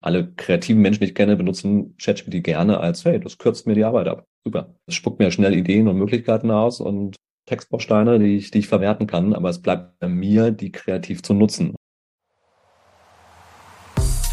alle 0.00 0.32
kreativen 0.32 0.82
Menschen, 0.82 1.00
die 1.00 1.06
ich 1.06 1.14
kenne, 1.14 1.36
benutzen 1.36 1.94
ChatGPT 1.98 2.42
gerne 2.42 2.80
als, 2.80 3.04
hey, 3.04 3.20
das 3.20 3.38
kürzt 3.38 3.66
mir 3.66 3.74
die 3.74 3.84
Arbeit 3.84 4.08
ab. 4.08 4.24
Super. 4.44 4.74
Das 4.86 4.94
spuckt 4.94 5.18
mir 5.18 5.30
schnell 5.30 5.54
Ideen 5.54 5.88
und 5.88 5.98
Möglichkeiten 5.98 6.50
aus 6.50 6.80
und 6.80 7.16
Textbausteine, 7.46 8.18
die 8.18 8.36
ich, 8.36 8.50
die 8.50 8.58
ich 8.60 8.68
verwerten 8.68 9.06
kann, 9.06 9.34
aber 9.34 9.50
es 9.50 9.60
bleibt 9.60 9.98
bei 9.98 10.08
mir, 10.08 10.50
die 10.50 10.72
kreativ 10.72 11.22
zu 11.22 11.34
nutzen. 11.34 11.74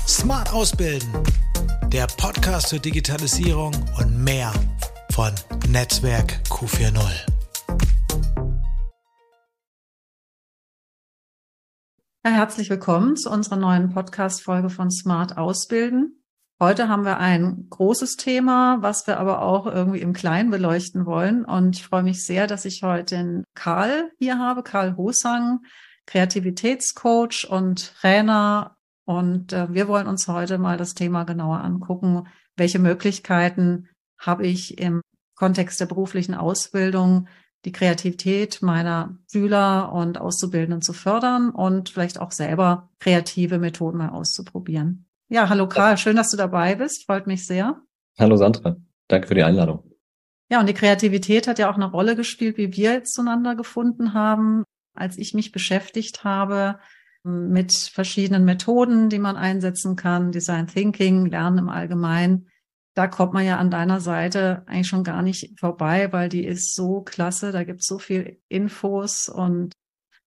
Smart 0.08 0.54
Ausbilden, 0.54 1.10
der 1.92 2.08
Podcast 2.18 2.70
zur 2.70 2.80
Digitalisierung 2.80 3.72
und 4.00 4.24
mehr 4.24 4.54
von 5.12 5.32
Netzwerk 5.70 6.40
Q40. 6.50 7.37
Herzlich 12.32 12.70
willkommen 12.70 13.16
zu 13.16 13.32
unserer 13.32 13.56
neuen 13.56 13.90
Podcast-Folge 13.90 14.70
von 14.70 14.92
Smart 14.92 15.38
Ausbilden. 15.38 16.24
Heute 16.60 16.90
haben 16.90 17.06
wir 17.06 17.20
ein 17.20 17.68
großes 17.70 18.18
Thema, 18.18 18.82
was 18.82 19.08
wir 19.08 19.18
aber 19.20 19.42
auch 19.42 19.66
irgendwie 19.66 20.02
im 20.02 20.12
Kleinen 20.12 20.50
beleuchten 20.50 21.06
wollen. 21.06 21.46
Und 21.46 21.78
ich 21.78 21.86
freue 21.86 22.04
mich 22.04 22.26
sehr, 22.26 22.48
dass 22.48 22.66
ich 22.66 22.84
heute 22.84 23.16
den 23.16 23.44
Karl 23.56 24.12
hier 24.20 24.40
habe, 24.40 24.64
Karl 24.64 24.98
Hosang, 24.98 25.62
Kreativitätscoach 26.06 27.48
und 27.50 27.96
Trainer. 27.96 28.76
Und 29.06 29.54
äh, 29.54 29.74
wir 29.74 29.88
wollen 29.88 30.08
uns 30.08 30.28
heute 30.28 30.58
mal 30.58 30.78
das 30.78 30.96
Thema 30.96 31.24
genauer 31.24 31.62
angucken. 31.62 32.28
Welche 32.58 32.80
Möglichkeiten 32.80 33.88
habe 34.20 34.46
ich 34.46 34.80
im 34.80 35.02
Kontext 35.36 35.80
der 35.80 35.86
beruflichen 35.86 36.34
Ausbildung, 36.34 37.30
die 37.66 37.72
Kreativität 37.72 38.62
meiner 38.62 39.18
Schüler 39.32 39.92
und 39.92 40.20
Auszubildenden 40.20 40.82
zu 40.82 40.94
fördern 40.94 41.50
und 41.50 41.90
vielleicht 41.90 42.20
auch 42.20 42.32
selber 42.32 42.90
kreative 43.00 43.60
Methoden 43.60 43.98
mal 43.98 44.10
auszuprobieren. 44.10 45.08
Ja, 45.30 45.50
hallo 45.50 45.68
Karl, 45.68 45.98
schön, 45.98 46.16
dass 46.16 46.32
du 46.32 46.38
dabei 46.38 46.76
bist. 46.76 47.06
Freut 47.06 47.28
mich 47.28 47.46
sehr. 47.46 47.82
Hallo 48.18 48.38
Sandra, 48.38 48.78
danke 49.08 49.28
für 49.28 49.36
die 49.36 49.44
Einladung. 49.44 49.84
Ja, 50.50 50.62
und 50.62 50.70
die 50.70 50.74
Kreativität 50.74 51.48
hat 51.48 51.60
ja 51.60 51.70
auch 51.70 51.76
eine 51.76 51.92
Rolle 51.92 52.16
gespielt, 52.16 52.58
wie 52.58 52.74
wir 52.74 52.94
jetzt 52.94 53.14
zueinander 53.14 53.56
gefunden 53.56 54.14
haben, 54.14 54.64
als 54.94 55.18
ich 55.18 55.34
mich 55.34 55.52
beschäftigt 55.52 56.24
habe 56.24 56.80
mit 57.24 57.74
verschiedenen 57.74 58.46
Methoden, 58.46 59.10
die 59.10 59.20
man 59.20 59.36
einsetzen 59.36 59.98
kann, 59.98 60.32
Design 60.32 60.68
Thinking, 60.68 61.26
Lernen 61.26 61.58
im 61.58 61.70
Allgemeinen 61.70 62.48
da 62.98 63.06
kommt 63.08 63.34
man 63.34 63.46
ja 63.46 63.58
an 63.58 63.70
deiner 63.70 64.00
Seite 64.00 64.64
eigentlich 64.66 64.88
schon 64.88 65.04
gar 65.04 65.22
nicht 65.22 65.60
vorbei, 65.60 66.12
weil 66.12 66.30
die 66.30 66.44
ist 66.44 66.74
so 66.74 67.02
klasse. 67.02 67.52
Da 67.52 67.64
gibt 67.64 67.82
es 67.82 67.86
so 67.86 68.00
viel 68.00 68.42
Infos 68.48 69.30
und 69.30 69.74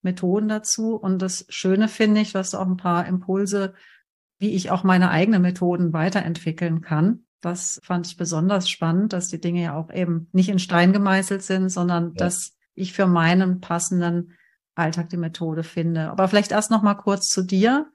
Methoden 0.02 0.48
dazu. 0.48 0.94
Und 0.94 1.20
das 1.20 1.46
Schöne 1.48 1.88
finde 1.88 2.20
ich, 2.20 2.32
was 2.32 2.54
auch 2.54 2.68
ein 2.68 2.76
paar 2.76 3.06
Impulse, 3.06 3.74
wie 4.38 4.50
ich 4.50 4.70
auch 4.70 4.84
meine 4.84 5.10
eigenen 5.10 5.42
Methoden 5.42 5.92
weiterentwickeln 5.92 6.80
kann. 6.80 7.24
Das 7.40 7.80
fand 7.82 8.06
ich 8.06 8.16
besonders 8.16 8.68
spannend, 8.68 9.12
dass 9.14 9.26
die 9.26 9.40
Dinge 9.40 9.62
ja 9.64 9.74
auch 9.74 9.92
eben 9.92 10.28
nicht 10.30 10.48
in 10.48 10.60
Stein 10.60 10.92
gemeißelt 10.92 11.42
sind, 11.42 11.70
sondern 11.70 12.10
ja. 12.10 12.14
dass 12.14 12.52
ich 12.74 12.92
für 12.92 13.08
meinen 13.08 13.60
passenden 13.60 14.36
Alltag 14.76 15.08
die 15.08 15.16
Methode 15.16 15.64
finde. 15.64 16.08
Aber 16.08 16.28
vielleicht 16.28 16.52
erst 16.52 16.70
noch 16.70 16.82
mal 16.82 16.94
kurz 16.94 17.26
zu 17.26 17.42
dir. 17.42 17.90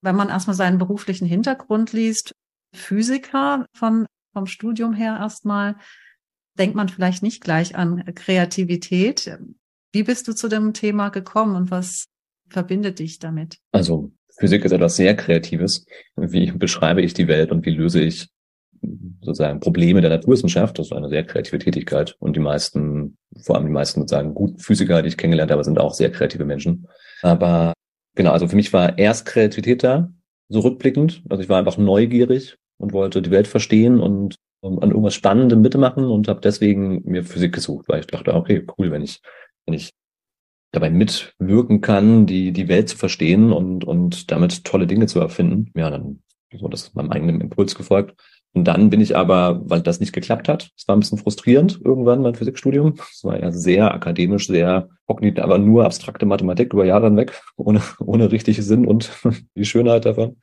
Wenn 0.00 0.16
man 0.16 0.28
erstmal 0.28 0.56
seinen 0.56 0.78
beruflichen 0.78 1.26
Hintergrund 1.26 1.92
liest, 1.92 2.34
Physiker 2.72 3.66
von, 3.72 4.06
vom 4.32 4.46
Studium 4.46 4.92
her 4.92 5.16
erstmal, 5.20 5.76
denkt 6.58 6.74
man 6.74 6.88
vielleicht 6.88 7.22
nicht 7.22 7.42
gleich 7.42 7.76
an 7.76 8.04
Kreativität. 8.14 9.38
Wie 9.92 10.02
bist 10.02 10.28
du 10.28 10.34
zu 10.34 10.48
dem 10.48 10.74
Thema 10.74 11.08
gekommen 11.08 11.56
und 11.56 11.70
was 11.70 12.06
verbindet 12.48 12.98
dich 12.98 13.18
damit? 13.18 13.58
Also 13.72 14.12
Physik 14.38 14.64
ist 14.64 14.72
etwas 14.72 14.96
sehr 14.96 15.16
Kreatives. 15.16 15.86
Wie 16.16 16.50
beschreibe 16.52 17.02
ich 17.02 17.14
die 17.14 17.28
Welt 17.28 17.50
und 17.50 17.64
wie 17.64 17.70
löse 17.70 18.00
ich 18.00 18.28
sozusagen 19.20 19.60
Probleme 19.60 20.00
der 20.00 20.10
Naturwissenschaft? 20.10 20.78
Das 20.78 20.86
ist 20.86 20.92
eine 20.92 21.08
sehr 21.08 21.24
kreative 21.24 21.58
Tätigkeit. 21.58 22.16
Und 22.20 22.36
die 22.36 22.40
meisten, 22.40 23.16
vor 23.44 23.56
allem 23.56 23.66
die 23.66 23.72
meisten 23.72 24.00
sozusagen 24.00 24.34
guten 24.34 24.58
Physiker, 24.58 25.02
die 25.02 25.08
ich 25.08 25.16
kennengelernt 25.16 25.50
habe, 25.50 25.64
sind 25.64 25.78
auch 25.78 25.94
sehr 25.94 26.12
kreative 26.12 26.44
Menschen. 26.44 26.86
Aber 27.22 27.72
genau, 28.14 28.32
also 28.32 28.46
für 28.46 28.56
mich 28.56 28.72
war 28.72 28.98
erst 28.98 29.26
Kreativität 29.26 29.82
da, 29.82 30.12
so 30.48 30.60
rückblickend. 30.60 31.22
Also 31.28 31.42
ich 31.42 31.48
war 31.48 31.58
einfach 31.58 31.78
neugierig 31.78 32.56
und 32.78 32.92
wollte 32.92 33.22
die 33.22 33.30
Welt 33.30 33.46
verstehen 33.46 34.00
und 34.00 34.36
um, 34.60 34.80
an 34.80 34.90
irgendwas 34.90 35.14
Spannendem 35.14 35.60
mitmachen 35.60 36.04
und 36.04 36.28
habe 36.28 36.40
deswegen 36.40 37.02
mir 37.04 37.24
Physik 37.24 37.54
gesucht, 37.54 37.88
weil 37.88 38.00
ich 38.00 38.06
dachte, 38.06 38.34
okay, 38.34 38.66
cool, 38.78 38.90
wenn 38.90 39.02
ich, 39.02 39.20
wenn 39.66 39.74
ich 39.74 39.92
dabei 40.72 40.90
mitwirken 40.90 41.80
kann, 41.80 42.26
die, 42.26 42.52
die 42.52 42.68
Welt 42.68 42.88
zu 42.88 42.96
verstehen 42.96 43.52
und, 43.52 43.84
und 43.84 44.30
damit 44.30 44.64
tolle 44.64 44.86
Dinge 44.86 45.06
zu 45.06 45.20
erfinden. 45.20 45.72
Ja, 45.76 45.90
dann 45.90 46.22
so 46.52 46.68
das 46.68 46.94
meinem 46.94 47.10
eigenen 47.10 47.40
Impuls 47.40 47.74
gefolgt. 47.74 48.20
Und 48.58 48.64
dann 48.64 48.90
bin 48.90 49.00
ich 49.00 49.16
aber, 49.16 49.60
weil 49.70 49.82
das 49.82 50.00
nicht 50.00 50.12
geklappt 50.12 50.48
hat, 50.48 50.72
es 50.76 50.88
war 50.88 50.96
ein 50.96 50.98
bisschen 50.98 51.16
frustrierend 51.16 51.80
irgendwann 51.84 52.22
mein 52.22 52.34
Physikstudium. 52.34 52.94
Es 53.12 53.22
war 53.22 53.40
ja 53.40 53.52
sehr 53.52 53.94
akademisch, 53.94 54.48
sehr 54.48 54.88
kognitiv, 55.06 55.44
aber 55.44 55.58
nur 55.58 55.84
abstrakte 55.84 56.26
Mathematik 56.26 56.72
über 56.72 56.84
Jahre 56.84 57.06
hinweg, 57.06 57.40
ohne, 57.56 57.80
ohne 58.00 58.32
richtige 58.32 58.60
Sinn 58.62 58.84
und 58.84 59.12
die 59.54 59.64
Schönheit 59.64 60.06
davon. 60.06 60.38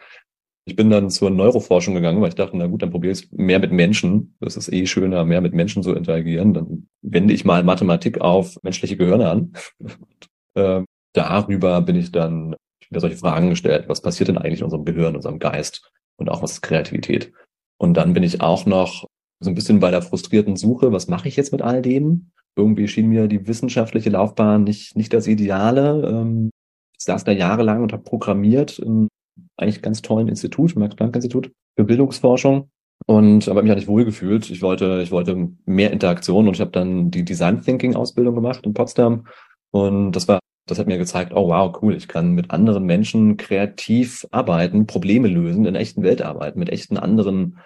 Ich 0.64 0.78
bin 0.78 0.90
dann 0.90 1.10
zur 1.10 1.30
Neuroforschung 1.30 1.94
gegangen, 1.94 2.22
weil 2.22 2.30
ich 2.30 2.36
dachte, 2.36 2.56
na 2.56 2.68
gut, 2.68 2.84
dann 2.84 2.92
probiere 2.92 3.12
ich 3.12 3.24
es 3.24 3.32
mehr 3.34 3.60
mit 3.60 3.74
Menschen. 3.74 4.38
Das 4.40 4.56
ist 4.56 4.72
eh 4.72 4.86
schöner, 4.86 5.26
mehr 5.26 5.42
mit 5.42 5.54
Menschen 5.54 5.84
zu 5.84 5.94
interagieren. 5.94 6.54
Dann 6.54 6.88
wende 7.02 7.34
ich 7.34 7.44
mal 7.44 7.66
Mathematik 7.66 8.22
auf 8.22 8.56
menschliche 8.64 8.96
Gehirne 8.96 9.30
an. 9.30 9.52
Und, 9.78 10.30
äh, 10.54 10.84
darüber 11.12 11.82
bin 11.82 11.98
ich 11.98 12.14
dann 12.14 12.56
wieder 12.90 13.02
solche 13.02 13.18
Fragen 13.18 13.50
gestellt. 13.50 13.90
Was 13.90 14.02
passiert 14.02 14.30
denn 14.30 14.38
eigentlich 14.38 14.60
in 14.60 14.66
unserem 14.66 14.86
Gehirn, 14.86 15.10
in 15.10 15.16
unserem 15.18 15.40
Geist? 15.40 15.92
Und 16.16 16.30
auch 16.30 16.42
was 16.42 16.54
ist 16.54 16.62
Kreativität? 16.62 17.34
Und 17.78 17.96
dann 17.96 18.14
bin 18.14 18.24
ich 18.24 18.42
auch 18.42 18.66
noch 18.66 19.06
so 19.40 19.50
ein 19.50 19.56
bisschen 19.56 19.80
bei 19.80 19.92
der 19.92 20.02
frustrierten 20.02 20.56
Suche, 20.56 20.92
was 20.92 21.08
mache 21.08 21.28
ich 21.28 21.36
jetzt 21.36 21.52
mit 21.52 21.62
all 21.62 21.82
dem? 21.82 22.32
Irgendwie 22.56 22.88
schien 22.88 23.10
mir 23.10 23.28
die 23.28 23.48
wissenschaftliche 23.48 24.10
Laufbahn 24.10 24.64
nicht, 24.64 24.96
nicht 24.96 25.14
das 25.14 25.28
Ideale. 25.28 26.08
Ähm, 26.08 26.52
ich 26.98 27.04
saß 27.04 27.26
da 27.26 27.32
jahrelang 27.32 27.84
und 27.84 27.92
habe 27.92 28.04
programmiert 28.04 28.80
in 28.80 29.10
eigentlich 29.58 29.82
ganz 29.82 30.02
tollen 30.02 30.28
Institut, 30.28 30.76
Max-Planck-Institut 30.76 31.52
für 31.76 31.84
Bildungsforschung. 31.84 32.70
Und 33.08 33.48
aber 33.50 33.62
mich 33.62 33.72
auch 33.72 33.76
nicht 33.76 33.88
wohlgefühlt. 33.88 34.50
Ich 34.50 34.62
wollte, 34.62 35.02
ich 35.02 35.12
wollte 35.12 35.50
mehr 35.66 35.92
Interaktion 35.92 36.48
und 36.48 36.56
ich 36.56 36.62
habe 36.62 36.72
dann 36.72 37.12
die 37.12 37.24
Design 37.26 37.62
Thinking 37.62 37.96
Ausbildung 37.96 38.36
gemacht 38.36 38.66
in 38.66 38.74
Potsdam. 38.74 39.28
Und 39.72 40.14
das 40.14 40.28
war, 40.28 40.40
das 40.66 40.80
hat 40.80 40.88
mir 40.88 40.98
gezeigt, 40.98 41.34
oh 41.34 41.50
wow, 41.50 41.78
cool, 41.82 41.96
ich 41.96 42.08
kann 42.08 42.32
mit 42.32 42.52
anderen 42.52 42.86
Menschen 42.86 43.38
kreativ 43.38 44.26
arbeiten, 44.32 44.88
Probleme 44.88 45.28
lösen, 45.28 45.66
in 45.66 45.74
der 45.74 45.82
echten 45.82 46.04
Welt 46.04 46.22
arbeiten, 46.22 46.60
mit 46.60 46.70
echten 46.70 46.98
anderen 46.98 47.60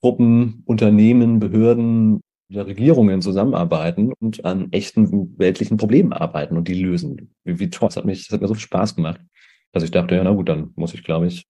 Gruppen, 0.00 0.62
Unternehmen, 0.66 1.38
Behörden, 1.38 2.20
Regierungen 2.52 3.22
zusammenarbeiten 3.22 4.12
und 4.18 4.44
an 4.44 4.72
echten 4.72 5.38
weltlichen 5.38 5.76
Problemen 5.76 6.12
arbeiten 6.12 6.56
und 6.56 6.66
die 6.66 6.82
lösen. 6.82 7.32
Wie, 7.44 7.60
wie 7.60 7.70
toll. 7.70 7.88
Das 7.88 7.96
hat 7.96 8.04
mich, 8.04 8.26
das 8.26 8.34
hat 8.34 8.40
mir 8.40 8.48
so 8.48 8.54
viel 8.54 8.62
Spaß 8.62 8.96
gemacht 8.96 9.20
dass 9.72 9.82
ich 9.82 9.90
dachte, 9.90 10.14
ja, 10.14 10.24
na 10.24 10.32
gut, 10.32 10.48
dann 10.48 10.72
muss 10.76 10.94
ich, 10.94 11.04
glaube 11.04 11.26
ich, 11.26 11.46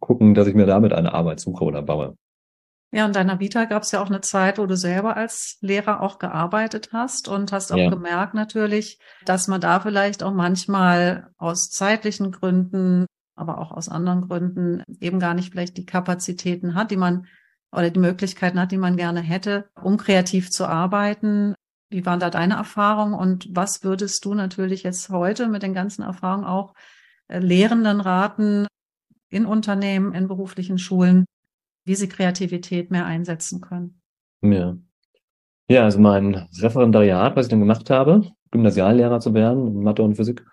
gucken, 0.00 0.34
dass 0.34 0.46
ich 0.46 0.54
mir 0.54 0.66
damit 0.66 0.92
eine 0.92 1.12
Arbeit 1.12 1.40
suche 1.40 1.64
oder 1.64 1.82
baue. 1.82 2.16
Ja, 2.92 3.06
in 3.06 3.12
deiner 3.12 3.38
Vita 3.38 3.66
gab 3.66 3.84
es 3.84 3.92
ja 3.92 4.02
auch 4.02 4.08
eine 4.08 4.20
Zeit, 4.20 4.58
wo 4.58 4.66
du 4.66 4.76
selber 4.76 5.16
als 5.16 5.58
Lehrer 5.60 6.00
auch 6.00 6.18
gearbeitet 6.18 6.90
hast 6.92 7.28
und 7.28 7.52
hast 7.52 7.72
auch 7.72 7.76
ja. 7.76 7.88
gemerkt 7.88 8.34
natürlich, 8.34 8.98
dass 9.24 9.46
man 9.46 9.60
da 9.60 9.78
vielleicht 9.78 10.24
auch 10.24 10.32
manchmal 10.32 11.30
aus 11.38 11.70
zeitlichen 11.70 12.32
Gründen, 12.32 13.06
aber 13.36 13.58
auch 13.58 13.70
aus 13.70 13.88
anderen 13.88 14.22
Gründen 14.22 14.82
eben 14.98 15.20
gar 15.20 15.34
nicht 15.34 15.52
vielleicht 15.52 15.76
die 15.76 15.86
Kapazitäten 15.86 16.74
hat, 16.74 16.90
die 16.90 16.96
man 16.96 17.26
oder 17.70 17.90
die 17.90 18.00
Möglichkeiten 18.00 18.58
hat, 18.58 18.72
die 18.72 18.78
man 18.78 18.96
gerne 18.96 19.20
hätte, 19.20 19.70
um 19.80 19.96
kreativ 19.96 20.50
zu 20.50 20.66
arbeiten. 20.66 21.54
Wie 21.90 22.04
waren 22.04 22.18
da 22.18 22.28
deine 22.28 22.54
Erfahrungen 22.54 23.14
und 23.14 23.48
was 23.50 23.84
würdest 23.84 24.24
du 24.24 24.34
natürlich 24.34 24.82
jetzt 24.82 25.10
heute 25.10 25.46
mit 25.46 25.62
den 25.62 25.74
ganzen 25.74 26.02
Erfahrungen 26.02 26.44
auch 26.44 26.74
Lehrenden 27.28 28.00
raten 28.00 28.66
in 29.28 29.46
Unternehmen, 29.46 30.12
in 30.12 30.26
beruflichen 30.26 30.78
Schulen, 30.78 31.24
wie 31.90 31.96
sie 31.96 32.08
Kreativität 32.08 32.92
mehr 32.92 33.04
einsetzen 33.04 33.60
können. 33.60 34.00
Ja. 34.42 34.76
Ja, 35.68 35.82
also 35.82 35.98
mein 35.98 36.46
Referendariat, 36.60 37.34
was 37.34 37.46
ich 37.46 37.50
dann 37.50 37.58
gemacht 37.58 37.90
habe, 37.90 38.30
Gymnasiallehrer 38.52 39.18
zu 39.18 39.34
werden, 39.34 39.82
Mathe 39.82 40.04
und 40.04 40.14
Physik. 40.14 40.46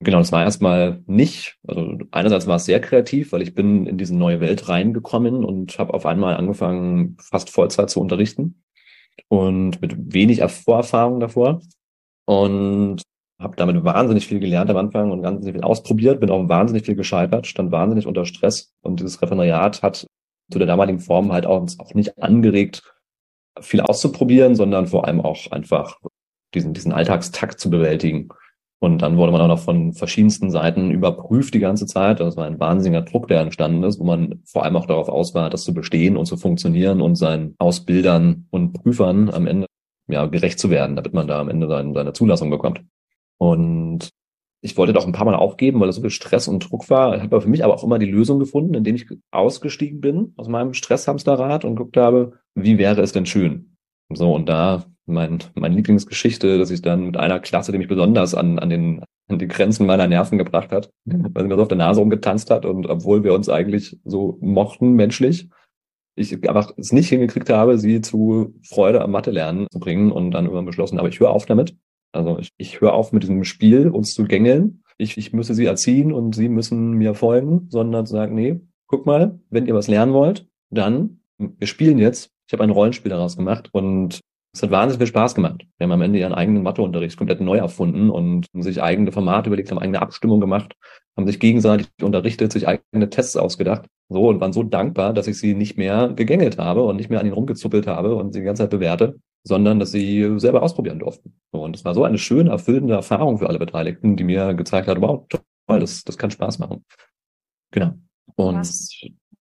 Genau, 0.00 0.18
das 0.18 0.32
war 0.32 0.42
erstmal 0.42 1.00
nicht. 1.06 1.56
Also 1.68 1.98
einerseits 2.10 2.48
war 2.48 2.56
es 2.56 2.64
sehr 2.64 2.80
kreativ, 2.80 3.30
weil 3.30 3.42
ich 3.42 3.54
bin 3.54 3.86
in 3.86 3.96
diese 3.96 4.16
neue 4.16 4.40
Welt 4.40 4.68
reingekommen 4.68 5.44
und 5.44 5.78
habe 5.78 5.94
auf 5.94 6.04
einmal 6.04 6.36
angefangen, 6.36 7.16
fast 7.20 7.50
Vollzeit 7.50 7.88
zu 7.88 8.00
unterrichten 8.00 8.64
und 9.28 9.80
mit 9.80 10.12
wenig 10.12 10.42
Vorerfahrung 10.42 11.20
davor. 11.20 11.62
Und 12.24 13.02
habe 13.38 13.54
damit 13.54 13.84
wahnsinnig 13.84 14.26
viel 14.26 14.40
gelernt 14.40 14.70
am 14.70 14.78
Anfang 14.78 15.12
und 15.12 15.22
wahnsinnig 15.22 15.54
viel 15.54 15.64
ausprobiert, 15.64 16.18
bin 16.18 16.30
auch 16.30 16.48
wahnsinnig 16.48 16.84
viel 16.84 16.96
gescheitert, 16.96 17.46
stand 17.46 17.70
wahnsinnig 17.70 18.08
unter 18.08 18.24
Stress 18.24 18.72
und 18.80 18.98
dieses 18.98 19.22
Referendariat 19.22 19.82
hat 19.84 20.06
zu 20.50 20.58
der 20.58 20.66
damaligen 20.66 21.00
Form 21.00 21.32
halt 21.32 21.46
auch, 21.46 21.66
auch 21.78 21.94
nicht 21.94 22.22
angeregt, 22.22 22.82
viel 23.60 23.80
auszuprobieren, 23.80 24.54
sondern 24.54 24.86
vor 24.86 25.06
allem 25.06 25.20
auch 25.20 25.50
einfach 25.50 25.98
diesen, 26.54 26.74
diesen 26.74 26.92
Alltagstakt 26.92 27.60
zu 27.60 27.70
bewältigen. 27.70 28.28
Und 28.80 29.00
dann 29.00 29.16
wurde 29.16 29.30
man 29.30 29.40
auch 29.40 29.48
noch 29.48 29.60
von 29.60 29.92
verschiedensten 29.92 30.50
Seiten 30.50 30.90
überprüft 30.90 31.54
die 31.54 31.60
ganze 31.60 31.86
Zeit. 31.86 32.18
Das 32.18 32.36
war 32.36 32.46
ein 32.46 32.58
wahnsinniger 32.58 33.02
Druck, 33.02 33.28
der 33.28 33.40
entstanden 33.40 33.84
ist, 33.84 34.00
wo 34.00 34.04
man 34.04 34.42
vor 34.44 34.64
allem 34.64 34.74
auch 34.74 34.86
darauf 34.86 35.08
aus 35.08 35.34
war, 35.34 35.50
das 35.50 35.62
zu 35.62 35.72
bestehen 35.72 36.16
und 36.16 36.26
zu 36.26 36.36
funktionieren 36.36 37.00
und 37.00 37.14
seinen 37.14 37.54
Ausbildern 37.58 38.48
und 38.50 38.72
Prüfern 38.72 39.30
am 39.30 39.46
Ende 39.46 39.66
ja, 40.08 40.26
gerecht 40.26 40.58
zu 40.58 40.68
werden, 40.68 40.96
damit 40.96 41.14
man 41.14 41.28
da 41.28 41.40
am 41.40 41.48
Ende 41.48 41.68
seine, 41.68 41.94
seine 41.94 42.12
Zulassung 42.12 42.50
bekommt. 42.50 42.82
Und 43.38 44.10
ich 44.64 44.76
wollte 44.76 44.92
doch 44.92 45.06
ein 45.06 45.12
paar 45.12 45.26
Mal 45.26 45.34
aufgeben, 45.34 45.80
weil 45.80 45.88
es 45.88 45.96
so 45.96 46.02
viel 46.02 46.10
Stress 46.10 46.46
und 46.46 46.70
Druck 46.70 46.88
war. 46.88 47.16
Ich 47.16 47.22
habe 47.22 47.40
für 47.40 47.48
mich 47.48 47.64
aber 47.64 47.74
auch 47.74 47.82
immer 47.82 47.98
die 47.98 48.10
Lösung 48.10 48.38
gefunden, 48.38 48.74
indem 48.74 48.94
ich 48.94 49.06
ausgestiegen 49.32 50.00
bin 50.00 50.32
aus 50.36 50.48
meinem 50.48 50.72
Stresshamsterrad 50.72 51.64
und 51.64 51.74
geguckt 51.74 51.96
habe, 51.96 52.34
wie 52.54 52.78
wäre 52.78 53.02
es 53.02 53.12
denn 53.12 53.26
schön? 53.26 53.76
So, 54.14 54.32
und 54.32 54.48
da 54.48 54.84
mein, 55.04 55.40
meine 55.56 55.74
Lieblingsgeschichte, 55.74 56.58
dass 56.58 56.70
ich 56.70 56.80
dann 56.80 57.06
mit 57.06 57.16
einer 57.16 57.40
Klasse, 57.40 57.72
die 57.72 57.78
mich 57.78 57.88
besonders 57.88 58.36
an, 58.36 58.60
an, 58.60 58.70
den, 58.70 59.02
an 59.28 59.38
die 59.40 59.48
Grenzen 59.48 59.84
meiner 59.84 60.06
Nerven 60.06 60.38
gebracht 60.38 60.70
hat, 60.70 60.90
weil 61.04 61.42
sie 61.42 61.48
mir 61.48 61.56
so 61.56 61.62
auf 61.62 61.68
der 61.68 61.78
Nase 61.78 61.98
rumgetanzt 61.98 62.50
hat 62.50 62.64
und 62.64 62.86
obwohl 62.86 63.24
wir 63.24 63.34
uns 63.34 63.48
eigentlich 63.48 63.98
so 64.04 64.38
mochten 64.40 64.92
menschlich, 64.92 65.48
ich 66.14 66.48
einfach 66.48 66.72
es 66.76 66.92
nicht 66.92 67.08
hingekriegt 67.08 67.50
habe, 67.50 67.78
sie 67.78 68.00
zu 68.00 68.54
Freude 68.62 69.00
am 69.00 69.10
Mathe-Lernen 69.10 69.66
zu 69.72 69.80
bringen 69.80 70.12
und 70.12 70.30
dann 70.30 70.46
immer 70.46 70.62
beschlossen 70.62 70.98
habe, 70.98 71.08
ich 71.08 71.18
höre 71.18 71.30
auf 71.30 71.46
damit. 71.46 71.74
Also 72.12 72.38
ich, 72.38 72.50
ich 72.58 72.80
höre 72.80 72.92
auf 72.92 73.12
mit 73.12 73.22
diesem 73.22 73.44
Spiel, 73.44 73.88
uns 73.88 74.14
zu 74.14 74.24
gängeln. 74.24 74.82
Ich, 74.98 75.16
ich 75.16 75.32
müsse 75.32 75.54
sie 75.54 75.64
erziehen 75.64 76.12
und 76.12 76.34
sie 76.34 76.48
müssen 76.48 76.92
mir 76.92 77.14
folgen, 77.14 77.66
sondern 77.70 78.06
zu 78.06 78.12
sagen, 78.12 78.34
nee, 78.34 78.60
guck 78.86 79.06
mal, 79.06 79.40
wenn 79.50 79.66
ihr 79.66 79.74
was 79.74 79.88
lernen 79.88 80.12
wollt, 80.12 80.46
dann, 80.70 81.20
wir 81.38 81.66
spielen 81.66 81.98
jetzt. 81.98 82.30
Ich 82.46 82.52
habe 82.52 82.62
ein 82.62 82.70
Rollenspiel 82.70 83.10
daraus 83.10 83.36
gemacht 83.36 83.70
und 83.72 84.20
es 84.54 84.62
hat 84.62 84.70
wahnsinnig 84.70 84.98
viel 84.98 85.06
Spaß 85.06 85.34
gemacht. 85.34 85.64
Wir 85.78 85.86
haben 85.86 85.92
am 85.92 86.02
Ende 86.02 86.18
ihren 86.18 86.34
eigenen 86.34 86.62
Matheunterricht 86.62 87.16
komplett 87.16 87.40
neu 87.40 87.56
erfunden 87.56 88.10
und 88.10 88.46
sich 88.52 88.82
eigene 88.82 89.10
Formate 89.10 89.48
überlegt, 89.48 89.70
haben 89.70 89.78
eigene 89.78 90.02
Abstimmung 90.02 90.40
gemacht, 90.40 90.74
haben 91.16 91.26
sich 91.26 91.40
gegenseitig 91.40 91.88
unterrichtet, 92.02 92.52
sich 92.52 92.68
eigene 92.68 93.08
Tests 93.08 93.36
ausgedacht. 93.36 93.86
So 94.10 94.28
und 94.28 94.40
waren 94.40 94.52
so 94.52 94.62
dankbar, 94.62 95.14
dass 95.14 95.26
ich 95.26 95.38
sie 95.38 95.54
nicht 95.54 95.78
mehr 95.78 96.12
gegängelt 96.14 96.58
habe 96.58 96.82
und 96.82 96.96
nicht 96.96 97.08
mehr 97.08 97.20
an 97.20 97.26
ihnen 97.26 97.34
rumgezuppelt 97.34 97.86
habe 97.86 98.14
und 98.14 98.34
sie 98.34 98.40
die 98.40 98.44
ganze 98.44 98.64
Zeit 98.64 98.70
bewerte, 98.70 99.18
sondern 99.44 99.78
dass 99.78 99.92
sie 99.92 100.38
selber 100.38 100.62
ausprobieren 100.62 100.98
durften. 100.98 101.34
Und 101.50 101.76
es 101.76 101.84
war 101.84 101.94
so 101.94 102.04
eine 102.04 102.18
schöne, 102.18 102.50
erfüllende 102.50 102.94
Erfahrung 102.94 103.38
für 103.38 103.48
alle 103.48 103.58
Beteiligten, 103.58 104.16
die 104.16 104.24
mir 104.24 104.54
gezeigt 104.54 104.88
hat, 104.88 105.00
wow, 105.00 105.26
toll, 105.28 105.80
das, 105.80 106.04
das 106.04 106.18
kann 106.18 106.30
Spaß 106.30 106.58
machen. 106.58 106.84
Genau. 107.70 107.94
Und 108.36 108.66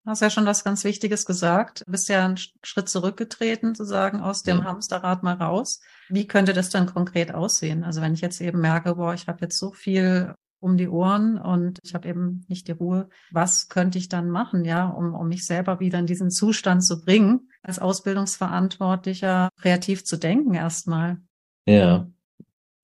hast 0.06 0.22
ja 0.22 0.30
schon 0.30 0.46
was 0.46 0.64
ganz 0.64 0.84
Wichtiges 0.84 1.26
gesagt. 1.26 1.82
Du 1.86 1.90
bist 1.90 2.08
ja 2.08 2.24
einen 2.24 2.36
Schritt 2.36 2.88
zurückgetreten, 2.88 3.74
sozusagen, 3.74 4.20
aus 4.20 4.42
dem 4.42 4.58
ja. 4.58 4.64
Hamsterrad 4.64 5.22
mal 5.22 5.34
raus. 5.34 5.80
Wie 6.08 6.26
könnte 6.26 6.52
das 6.52 6.70
dann 6.70 6.86
konkret 6.86 7.34
aussehen? 7.34 7.82
Also 7.82 8.00
wenn 8.00 8.14
ich 8.14 8.20
jetzt 8.20 8.40
eben 8.40 8.60
merke, 8.60 8.94
boah, 8.94 9.14
ich 9.14 9.26
habe 9.26 9.40
jetzt 9.42 9.58
so 9.58 9.72
viel 9.72 10.34
um 10.60 10.76
die 10.76 10.88
Ohren 10.88 11.38
und 11.38 11.78
ich 11.82 11.94
habe 11.94 12.08
eben 12.08 12.44
nicht 12.48 12.66
die 12.68 12.72
Ruhe. 12.72 13.08
Was 13.30 13.68
könnte 13.68 13.98
ich 13.98 14.08
dann 14.08 14.30
machen, 14.30 14.64
ja, 14.64 14.86
um, 14.88 15.14
um 15.14 15.28
mich 15.28 15.44
selber 15.46 15.80
wieder 15.80 15.98
in 15.98 16.06
diesen 16.06 16.30
Zustand 16.30 16.84
zu 16.84 17.04
bringen, 17.04 17.50
als 17.66 17.78
Ausbildungsverantwortlicher 17.78 19.48
kreativ 19.60 20.04
zu 20.04 20.16
denken 20.16 20.54
erstmal? 20.54 21.18
Ja, 21.66 22.06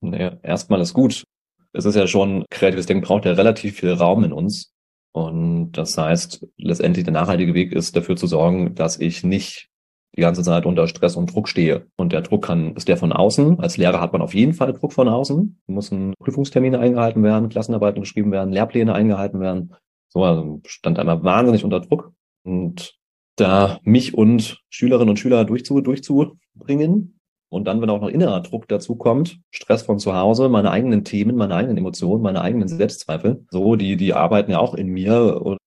naja, 0.00 0.38
erstmal 0.42 0.80
ist 0.80 0.94
gut. 0.94 1.24
Es 1.72 1.84
ist 1.84 1.94
ja 1.94 2.06
schon, 2.06 2.44
kreatives 2.50 2.86
Denken 2.86 3.04
braucht 3.04 3.24
ja 3.24 3.32
relativ 3.32 3.76
viel 3.78 3.92
Raum 3.92 4.24
in 4.24 4.32
uns. 4.32 4.72
Und 5.12 5.72
das 5.72 5.96
heißt, 5.96 6.46
letztendlich 6.56 7.04
der 7.04 7.12
nachhaltige 7.12 7.54
Weg 7.54 7.72
ist 7.72 7.96
dafür 7.96 8.16
zu 8.16 8.26
sorgen, 8.26 8.74
dass 8.74 8.98
ich 8.98 9.24
nicht 9.24 9.68
die 10.16 10.20
ganze 10.20 10.42
Zeit 10.42 10.66
unter 10.66 10.88
Stress 10.88 11.16
und 11.16 11.32
Druck 11.32 11.48
stehe. 11.48 11.86
Und 11.96 12.12
der 12.12 12.20
Druck 12.22 12.44
kann, 12.44 12.74
ist 12.74 12.88
der 12.88 12.96
von 12.96 13.12
außen. 13.12 13.60
Als 13.60 13.76
Lehrer 13.76 14.00
hat 14.00 14.12
man 14.12 14.20
auf 14.20 14.34
jeden 14.34 14.52
Fall 14.52 14.72
Druck 14.72 14.92
von 14.92 15.08
außen. 15.08 15.62
Müssen 15.66 16.14
Prüfungstermine 16.18 16.78
eingehalten 16.78 17.22
werden, 17.22 17.48
Klassenarbeiten 17.48 18.00
geschrieben 18.00 18.32
werden, 18.32 18.52
Lehrpläne 18.52 18.94
eingehalten 18.94 19.40
werden. 19.40 19.74
So, 20.08 20.24
also 20.24 20.60
stand 20.66 20.98
einmal 20.98 21.22
wahnsinnig 21.24 21.64
unter 21.64 21.80
Druck. 21.80 22.12
Und 22.44 22.94
da 23.36 23.80
mich 23.82 24.14
und 24.14 24.62
Schülerinnen 24.70 25.10
und 25.10 25.18
Schüler 25.18 25.44
durchzu, 25.44 25.80
durchzubringen, 25.80 27.18
und 27.52 27.66
dann, 27.66 27.82
wenn 27.82 27.90
auch 27.90 28.00
noch 28.00 28.08
innerer 28.08 28.40
Druck 28.40 28.66
dazu 28.66 28.96
kommt, 28.96 29.38
Stress 29.50 29.82
von 29.82 29.98
zu 29.98 30.14
Hause, 30.16 30.48
meine 30.48 30.70
eigenen 30.70 31.04
Themen, 31.04 31.36
meine 31.36 31.54
eigenen 31.54 31.76
Emotionen, 31.76 32.22
meine 32.22 32.40
eigenen 32.40 32.66
Selbstzweifel, 32.66 33.44
so, 33.50 33.76
die, 33.76 33.98
die 33.98 34.14
arbeiten 34.14 34.52
ja 34.52 34.58
auch 34.58 34.72
in 34.72 34.88
mir 34.88 35.38
und 35.42 35.58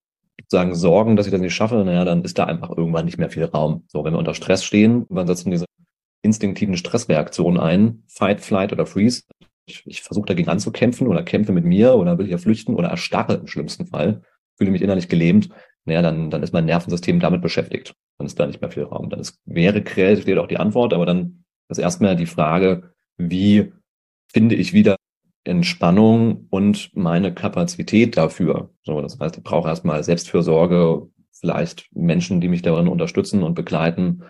sagen 0.47 0.73
Sorgen, 0.73 1.15
dass 1.15 1.27
ich 1.27 1.31
das 1.31 1.41
nicht 1.41 1.53
schaffe, 1.53 1.75
naja, 1.85 2.03
dann 2.03 2.23
ist 2.23 2.39
da 2.39 2.45
einfach 2.45 2.75
irgendwann 2.75 3.05
nicht 3.05 3.19
mehr 3.19 3.29
viel 3.29 3.45
Raum. 3.45 3.83
So, 3.87 4.03
wenn 4.03 4.13
wir 4.13 4.17
unter 4.17 4.33
Stress 4.33 4.63
stehen, 4.63 5.05
dann 5.11 5.27
setzen 5.27 5.51
diese 5.51 5.65
instinktiven 6.23 6.75
Stressreaktionen 6.75 7.59
ein, 7.59 8.03
Fight, 8.07 8.41
Flight 8.41 8.73
oder 8.73 8.87
Freeze. 8.87 9.21
Ich, 9.67 9.83
ich 9.85 10.01
versuche 10.01 10.25
dagegen 10.25 10.49
anzukämpfen 10.49 11.05
oder 11.07 11.21
kämpfe 11.21 11.51
mit 11.51 11.65
mir 11.65 11.93
oder 11.93 12.17
will 12.17 12.25
hier 12.25 12.39
flüchten 12.39 12.73
oder 12.73 12.89
erstarre 12.89 13.35
im 13.35 13.47
schlimmsten 13.47 13.85
Fall, 13.85 14.23
fühle 14.57 14.71
mich 14.71 14.81
innerlich 14.81 15.07
gelähmt, 15.07 15.49
naja, 15.85 16.01
dann, 16.01 16.29
dann 16.29 16.43
ist 16.43 16.53
mein 16.53 16.65
Nervensystem 16.65 17.19
damit 17.19 17.41
beschäftigt. 17.41 17.95
Dann 18.17 18.27
ist 18.27 18.39
da 18.39 18.47
nicht 18.47 18.61
mehr 18.61 18.71
viel 18.71 18.83
Raum. 18.83 19.09
Dann 19.09 19.19
ist, 19.19 19.39
wäre 19.45 19.83
Kreativität 19.83 20.37
auch 20.37 20.47
die 20.47 20.57
Antwort, 20.57 20.93
aber 20.93 21.05
dann 21.05 21.43
ist 21.69 21.77
erstmal 21.77 22.15
die 22.15 22.25
Frage, 22.25 22.93
wie 23.17 23.73
finde 24.31 24.55
ich 24.55 24.73
wieder 24.73 24.95
Entspannung 25.43 26.47
und 26.49 26.89
meine 26.95 27.33
Kapazität 27.33 28.17
dafür. 28.17 28.71
So, 28.83 29.01
das 29.01 29.19
heißt, 29.19 29.37
ich 29.37 29.43
brauche 29.43 29.69
erstmal 29.69 30.03
Selbstfürsorge, 30.03 31.07
vielleicht 31.31 31.87
Menschen, 31.93 32.41
die 32.41 32.47
mich 32.47 32.63
darin 32.63 32.87
unterstützen 32.87 33.43
und 33.43 33.53
begleiten. 33.53 34.23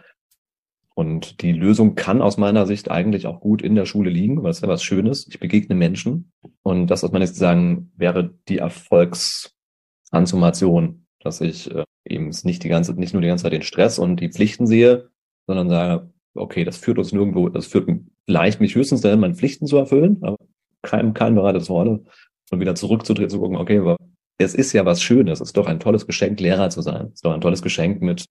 Und 0.94 1.42
die 1.42 1.54
Lösung 1.54 1.96
kann 1.96 2.22
aus 2.22 2.38
meiner 2.38 2.66
Sicht 2.66 2.92
eigentlich 2.92 3.28
auch 3.28 3.40
gut 3.40 3.62
in 3.62 3.76
der 3.76 3.86
Schule 3.86 4.10
liegen, 4.10 4.44
weil 4.44 4.52
es 4.52 4.60
ja 4.62 4.68
was 4.68 4.84
Schönes. 4.84 5.26
Ich 5.28 5.40
begegne 5.40 5.76
Menschen. 5.76 6.34
Und 6.64 6.88
das, 6.88 7.04
was 7.04 7.12
man 7.12 7.22
jetzt 7.22 7.36
sagen, 7.36 7.92
wäre 7.96 8.34
die 8.48 8.58
Erfolgstransformation, 8.58 11.05
dass 11.26 11.42
ich 11.42 11.74
äh, 11.74 11.84
eben 12.08 12.32
nicht 12.44 12.64
die 12.64 12.70
ganze, 12.70 12.94
nicht 12.94 13.14
nur 13.14 13.22
die 13.22 13.28
ganze 13.28 13.44
Zeit 13.44 13.54
den 13.54 13.64
Stress 13.64 14.00
und 14.00 14.20
die 14.20 14.30
Pflichten 14.30 14.68
sehe, 14.68 15.10
sondern 15.48 15.70
sage, 15.70 16.12
okay, 16.36 16.64
das 16.64 16.78
führt 16.78 16.98
uns 16.98 17.12
nirgendwo, 17.12 17.50
das 17.50 17.66
führt 17.66 17.90
vielleicht 18.26 18.62
mich 18.62 18.76
höchstens 18.76 19.02
dahin, 19.02 19.20
meine 19.20 19.36
Pflichten 19.36 19.68
zu 19.68 19.78
erfüllen, 19.78 20.18
aber 20.22 20.38
kein, 20.82 21.14
kein 21.14 21.36
bereites 21.36 21.70
Rolle. 21.70 22.04
Und 22.52 22.60
wieder 22.60 22.76
zurückzutreten, 22.76 23.30
zu 23.32 23.40
gucken, 23.40 23.58
okay, 23.58 23.80
aber 23.80 23.98
es 24.38 24.54
ist 24.54 24.72
ja 24.74 24.86
was 24.86 25.02
Schönes, 25.02 25.42
es 25.42 25.50
ist 25.50 25.58
doch 25.58 25.66
ein 25.66 25.80
tolles 25.80 26.06
Geschenk, 26.06 26.40
Lehrer 26.40 26.70
zu 26.70 26.82
sein. 26.82 27.08
Es 27.08 27.16
ist 27.16 27.26
doch 27.26 27.34
ein 27.34 27.42
tolles 27.42 27.64
Geschenk, 27.64 28.02
mit 28.02 28.26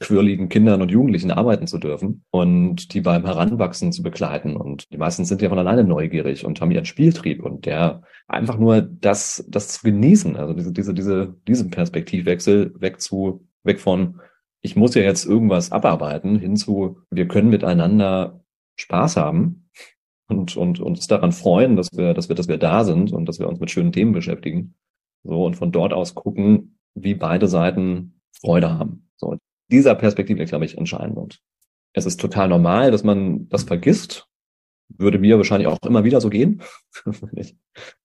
quirligen 0.00 0.48
Kindern 0.48 0.80
und 0.80 0.90
Jugendlichen 0.90 1.30
arbeiten 1.30 1.66
zu 1.66 1.78
dürfen 1.78 2.24
und 2.30 2.94
die 2.94 3.02
beim 3.02 3.24
Heranwachsen 3.24 3.92
zu 3.92 4.02
begleiten. 4.02 4.56
Und 4.56 4.90
die 4.92 4.96
meisten 4.96 5.24
sind 5.24 5.42
ja 5.42 5.50
von 5.50 5.58
alleine 5.58 5.84
neugierig 5.84 6.44
und 6.44 6.60
haben 6.60 6.70
ihren 6.70 6.86
Spieltrieb 6.86 7.44
und 7.44 7.66
der 7.66 8.02
einfach 8.26 8.58
nur 8.58 8.80
das, 8.80 9.44
das 9.48 9.68
zu 9.68 9.82
genießen, 9.82 10.36
also 10.36 10.54
diese, 10.54 10.72
diese, 10.72 10.94
diese, 10.94 11.34
diesen 11.46 11.70
Perspektivwechsel 11.70 12.74
weg 12.80 13.00
zu, 13.00 13.46
weg 13.62 13.78
von 13.78 14.20
ich 14.62 14.76
muss 14.76 14.94
ja 14.94 15.02
jetzt 15.02 15.24
irgendwas 15.24 15.72
abarbeiten, 15.72 16.38
hinzu, 16.38 16.98
wir 17.10 17.28
können 17.28 17.48
miteinander 17.48 18.44
Spaß 18.76 19.16
haben 19.16 19.70
und, 20.28 20.56
und 20.56 20.80
uns 20.80 21.06
daran 21.06 21.32
freuen, 21.32 21.76
dass 21.76 21.88
wir, 21.92 22.14
dass 22.14 22.28
wir, 22.28 22.36
dass 22.36 22.48
wir 22.48 22.58
da 22.58 22.84
sind 22.84 23.12
und 23.12 23.26
dass 23.26 23.38
wir 23.38 23.48
uns 23.48 23.60
mit 23.60 23.70
schönen 23.70 23.92
Themen 23.92 24.12
beschäftigen. 24.12 24.74
So, 25.24 25.44
und 25.44 25.56
von 25.56 25.72
dort 25.72 25.92
aus 25.92 26.14
gucken, 26.14 26.78
wie 26.94 27.14
beide 27.14 27.48
Seiten 27.48 28.20
Freude 28.38 28.78
haben. 28.78 29.10
So, 29.16 29.36
dieser 29.70 29.94
Perspektive, 29.94 30.44
glaube 30.44 30.64
ich, 30.64 30.76
entscheidend. 30.76 31.16
Und 31.16 31.40
es 31.92 32.06
ist 32.06 32.20
total 32.20 32.48
normal, 32.48 32.90
dass 32.90 33.04
man 33.04 33.48
das 33.48 33.64
vergisst. 33.64 34.26
Würde 34.88 35.18
mir 35.18 35.36
wahrscheinlich 35.36 35.68
auch 35.68 35.78
immer 35.82 36.04
wieder 36.04 36.20
so 36.20 36.30
gehen, 36.30 36.62
wenn 37.04 37.36
ich, 37.36 37.56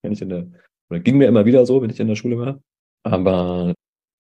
wenn 0.01 0.11
ich 0.11 0.21
in 0.21 0.29
der, 0.29 0.47
oder 0.89 0.99
ging 0.99 1.17
mir 1.17 1.27
immer 1.27 1.45
wieder 1.45 1.65
so, 1.65 1.81
wenn 1.81 1.89
ich 1.89 1.99
in 1.99 2.07
der 2.07 2.15
Schule 2.15 2.37
war. 2.37 2.61
Aber 3.03 3.73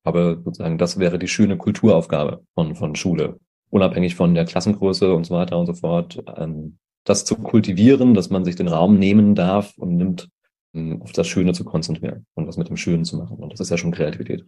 aber 0.04 0.42
sozusagen, 0.44 0.78
das 0.78 0.98
wäre 0.98 1.18
die 1.18 1.28
schöne 1.28 1.56
Kulturaufgabe 1.56 2.44
von, 2.54 2.76
von 2.76 2.94
Schule. 2.94 3.40
Unabhängig 3.70 4.14
von 4.14 4.34
der 4.34 4.44
Klassengröße 4.44 5.12
und 5.14 5.24
so 5.24 5.34
weiter 5.34 5.58
und 5.58 5.66
so 5.66 5.72
fort. 5.72 6.22
Ähm, 6.36 6.78
das 7.04 7.24
zu 7.24 7.36
kultivieren, 7.36 8.14
dass 8.14 8.30
man 8.30 8.44
sich 8.44 8.54
den 8.54 8.68
Raum 8.68 8.98
nehmen 8.98 9.34
darf 9.34 9.76
und 9.78 9.96
nimmt, 9.96 10.28
um 10.74 11.02
auf 11.02 11.12
das 11.12 11.26
Schöne 11.26 11.52
zu 11.54 11.64
konzentrieren 11.64 12.26
und 12.34 12.46
was 12.46 12.56
mit 12.56 12.68
dem 12.68 12.76
Schönen 12.76 13.04
zu 13.04 13.16
machen. 13.16 13.38
Und 13.38 13.52
das 13.52 13.60
ist 13.60 13.70
ja 13.70 13.78
schon 13.78 13.92
Kreativität. 13.92 14.44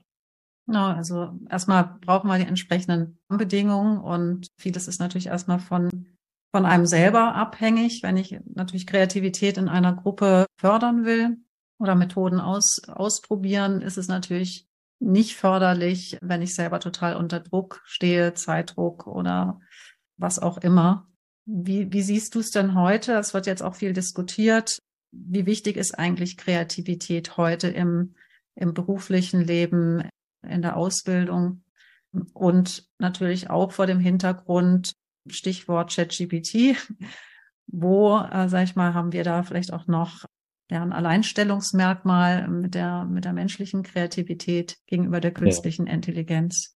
Genau, 0.66 0.86
also 0.86 1.38
erstmal 1.48 1.96
brauchen 2.00 2.28
wir 2.28 2.38
die 2.38 2.46
entsprechenden 2.46 3.18
Bedingungen 3.28 3.98
und 3.98 4.48
vieles 4.58 4.88
ist 4.88 4.98
natürlich 4.98 5.28
erstmal 5.28 5.60
von, 5.60 6.08
von 6.52 6.66
einem 6.66 6.86
selber 6.86 7.36
abhängig. 7.36 8.02
Wenn 8.02 8.16
ich 8.16 8.36
natürlich 8.52 8.86
Kreativität 8.86 9.58
in 9.58 9.68
einer 9.68 9.94
Gruppe 9.94 10.46
fördern 10.58 11.04
will 11.04 11.38
oder 11.78 11.94
Methoden 11.94 12.40
aus, 12.40 12.80
ausprobieren, 12.88 13.80
ist 13.80 13.96
es 13.96 14.08
natürlich 14.08 14.66
nicht 14.98 15.36
förderlich, 15.36 16.18
wenn 16.20 16.42
ich 16.42 16.54
selber 16.54 16.80
total 16.80 17.14
unter 17.16 17.38
Druck 17.38 17.82
stehe, 17.84 18.34
Zeitdruck 18.34 19.06
oder 19.06 19.60
was 20.16 20.40
auch 20.40 20.58
immer. 20.58 21.08
Wie, 21.44 21.92
wie 21.92 22.02
siehst 22.02 22.34
du 22.34 22.40
es 22.40 22.50
denn 22.50 22.74
heute? 22.74 23.12
Es 23.12 23.34
wird 23.34 23.46
jetzt 23.46 23.62
auch 23.62 23.76
viel 23.76 23.92
diskutiert. 23.92 24.78
Wie 25.12 25.46
wichtig 25.46 25.76
ist 25.76 25.96
eigentlich 25.96 26.36
Kreativität 26.36 27.36
heute 27.36 27.68
im, 27.68 28.14
im 28.56 28.74
beruflichen 28.74 29.42
Leben, 29.42 30.08
in 30.46 30.62
der 30.62 30.76
Ausbildung 30.76 31.62
und 32.32 32.88
natürlich 32.98 33.50
auch 33.50 33.72
vor 33.72 33.86
dem 33.86 34.00
Hintergrund 34.00 34.94
Stichwort 35.28 35.94
ChatGPT. 35.94 36.76
Wo, 37.66 38.18
äh, 38.18 38.48
sag 38.48 38.64
ich 38.64 38.76
mal, 38.76 38.94
haben 38.94 39.12
wir 39.12 39.24
da 39.24 39.42
vielleicht 39.42 39.72
auch 39.72 39.86
noch 39.86 40.24
ein 40.68 40.92
Alleinstellungsmerkmal 40.92 42.48
mit 42.48 42.74
der, 42.74 43.04
mit 43.04 43.24
der 43.24 43.32
menschlichen 43.32 43.82
Kreativität 43.82 44.78
gegenüber 44.86 45.20
der 45.20 45.32
künstlichen 45.32 45.86
ja. 45.86 45.92
Intelligenz. 45.92 46.76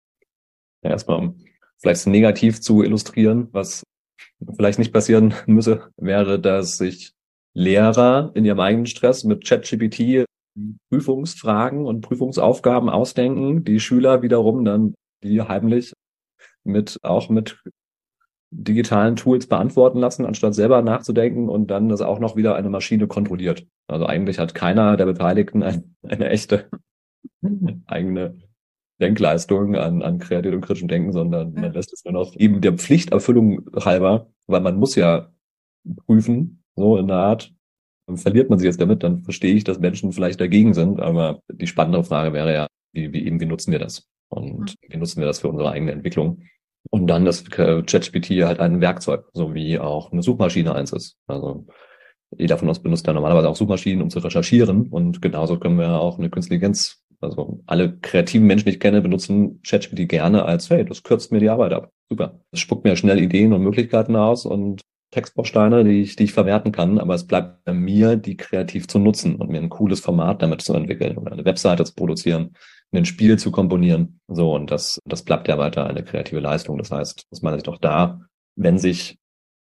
Ja, 0.84 0.92
erstmal, 0.92 1.20
um 1.20 1.40
vielleicht 1.80 2.08
negativ 2.08 2.62
zu 2.62 2.84
illustrieren, 2.84 3.50
was 3.52 3.84
vielleicht 4.56 4.80
nicht 4.80 4.94
passieren 4.94 5.34
müsse, 5.46 5.92
wäre, 5.98 6.40
dass 6.40 6.78
sich 6.78 7.14
Lehrer 7.54 8.32
in 8.36 8.46
ihrem 8.46 8.60
eigenen 8.60 8.86
Stress 8.86 9.24
mit 9.24 9.46
ChatGPT 9.46 10.26
Prüfungsfragen 10.90 11.86
und 11.86 12.02
Prüfungsaufgaben 12.02 12.90
ausdenken, 12.90 13.64
die 13.64 13.80
Schüler 13.80 14.22
wiederum 14.22 14.66
dann 14.66 14.96
die 15.24 15.42
heimlich 15.42 15.94
mit 16.64 16.98
auch 17.04 17.30
mit 17.30 17.60
digitalen 18.50 19.16
Tools 19.16 19.48
beantworten 19.48 20.00
lassen, 20.00 20.26
anstatt 20.26 20.56
selber 20.56 20.82
nachzudenken 20.82 21.50
und 21.50 21.68
dann 21.68 21.90
das 21.90 22.02
auch 22.02 22.20
noch 22.20 22.36
wieder 22.36 22.56
eine 22.56 22.70
Maschine 22.70 23.08
kontrolliert. 23.08 23.68
Also 23.88 24.06
eigentlich 24.06 24.40
hat 24.40 24.56
keiner 24.56 24.96
der 24.96 25.06
Beteiligten 25.06 25.64
ein, 25.64 25.96
eine 26.04 26.30
echte 26.30 26.70
eigene 27.86 28.38
Denkleistung 29.02 29.76
an, 29.76 30.02
an 30.02 30.18
kreativem 30.20 30.56
und 30.56 30.62
kritischem 30.62 30.88
Denken, 30.88 31.12
sondern 31.12 31.54
man 31.54 31.74
lässt 31.74 31.94
es 31.94 32.04
nur 32.04 32.14
noch 32.14 32.36
eben 32.36 32.62
der 32.62 32.74
Pflichterfüllung 32.74 33.70
halber, 33.76 34.32
weil 34.48 34.62
man 34.62 34.78
muss 34.78 34.96
ja 34.96 35.30
prüfen, 36.06 36.64
so 36.76 36.98
in 36.98 37.08
der 37.08 37.18
Art. 37.18 37.54
Verliert 38.16 38.50
man 38.50 38.58
sich 38.58 38.68
jetzt 38.68 38.80
damit, 38.80 39.04
dann 39.04 39.24
verstehe 39.24 39.54
ich, 39.54 39.66
dass 39.66 39.80
Menschen 39.80 40.14
vielleicht 40.14 40.40
dagegen 40.40 40.74
sind, 40.74 41.02
aber 41.02 41.42
die 41.52 41.68
spannendere 41.68 42.06
Frage 42.06 42.32
wäre 42.32 42.54
ja, 42.54 42.68
wie, 42.94 43.12
wie 43.12 43.26
eben, 43.26 43.40
wie 43.42 43.46
nutzen 43.46 43.72
wir 43.72 43.80
das? 43.80 44.08
Und 44.30 44.60
mhm. 44.60 44.90
wie 44.90 44.98
nutzen 44.98 45.20
wir 45.20 45.28
das 45.28 45.40
für 45.40 45.50
unsere 45.50 45.72
eigene 45.72 45.92
Entwicklung? 45.92 46.44
Und 46.90 47.08
dann 47.08 47.26
das 47.26 47.44
ChatGPT 47.44 48.30
halt 48.44 48.60
ein 48.60 48.80
Werkzeug, 48.80 49.26
so 49.34 49.54
wie 49.54 49.78
auch 49.78 50.12
eine 50.12 50.24
Suchmaschine 50.24 50.74
eins 50.74 50.94
ist. 50.94 51.18
Also 51.28 51.66
jeder 52.38 52.58
von 52.58 52.70
uns 52.70 52.80
benutzt 52.80 53.08
ja 53.08 53.14
normalerweise 53.14 53.50
auch 53.50 53.56
Suchmaschinen, 53.56 54.02
um 54.02 54.10
zu 54.10 54.20
recherchieren. 54.20 54.88
Und 54.88 55.22
genauso 55.22 55.60
können 55.60 55.78
wir 55.78 56.00
auch 56.00 56.18
eine 56.18 56.30
Künstliche 56.30 56.66
Intelligenz, 56.66 57.04
also 57.20 57.62
alle 57.66 57.98
kreativen 57.98 58.48
Menschen, 58.48 58.66
die 58.66 58.72
ich 58.72 58.80
kenne, 58.80 59.02
benutzen 59.02 59.62
ChatGPT 59.68 60.08
gerne 60.08 60.46
als, 60.46 60.70
hey, 60.70 60.86
das 60.86 61.04
kürzt 61.04 61.32
mir 61.32 61.40
die 61.40 61.50
Arbeit 61.50 61.74
ab. 61.74 61.92
Super. 62.10 62.40
Das 62.52 62.60
spuckt 62.60 62.84
mir 62.84 62.96
schnell 62.96 63.20
Ideen 63.20 63.54
und 63.54 63.64
Möglichkeiten 63.64 64.16
aus 64.16 64.46
und 64.46 64.82
Textbausteine, 65.12 65.84
die 65.84 66.02
ich, 66.02 66.16
die 66.16 66.26
ich 66.26 66.34
verwerten 66.34 66.72
kann, 66.72 67.00
aber 67.00 67.16
es 67.16 67.26
bleibt 67.26 67.64
bei 67.64 67.74
mir, 67.74 68.18
die 68.18 68.36
kreativ 68.36 68.88
zu 68.88 69.00
nutzen 69.00 69.36
und 69.36 69.50
mir 69.50 69.62
ein 69.62 69.70
cooles 69.70 70.02
Format 70.02 70.42
damit 70.42 70.62
zu 70.62 70.74
entwickeln 70.74 71.18
oder 71.18 71.32
eine 71.32 71.46
Webseite 71.46 71.86
zu 71.86 71.94
produzieren, 71.94 72.56
ein 72.92 73.06
Spiel 73.06 73.38
zu 73.38 73.52
komponieren. 73.52 74.20
So, 74.28 74.54
und 74.54 74.72
das, 74.72 75.00
das 75.06 75.24
bleibt 75.24 75.48
ja 75.48 75.58
weiter 75.58 75.86
eine 75.86 76.04
kreative 76.04 76.40
Leistung. 76.40 76.78
Das 76.78 76.92
heißt, 76.92 77.26
aus 77.32 77.42
meiner 77.42 77.58
Sicht 77.58 77.70
auch 77.70 77.78
da, 77.78 78.22
wenn 78.56 78.78
sich 78.78 79.18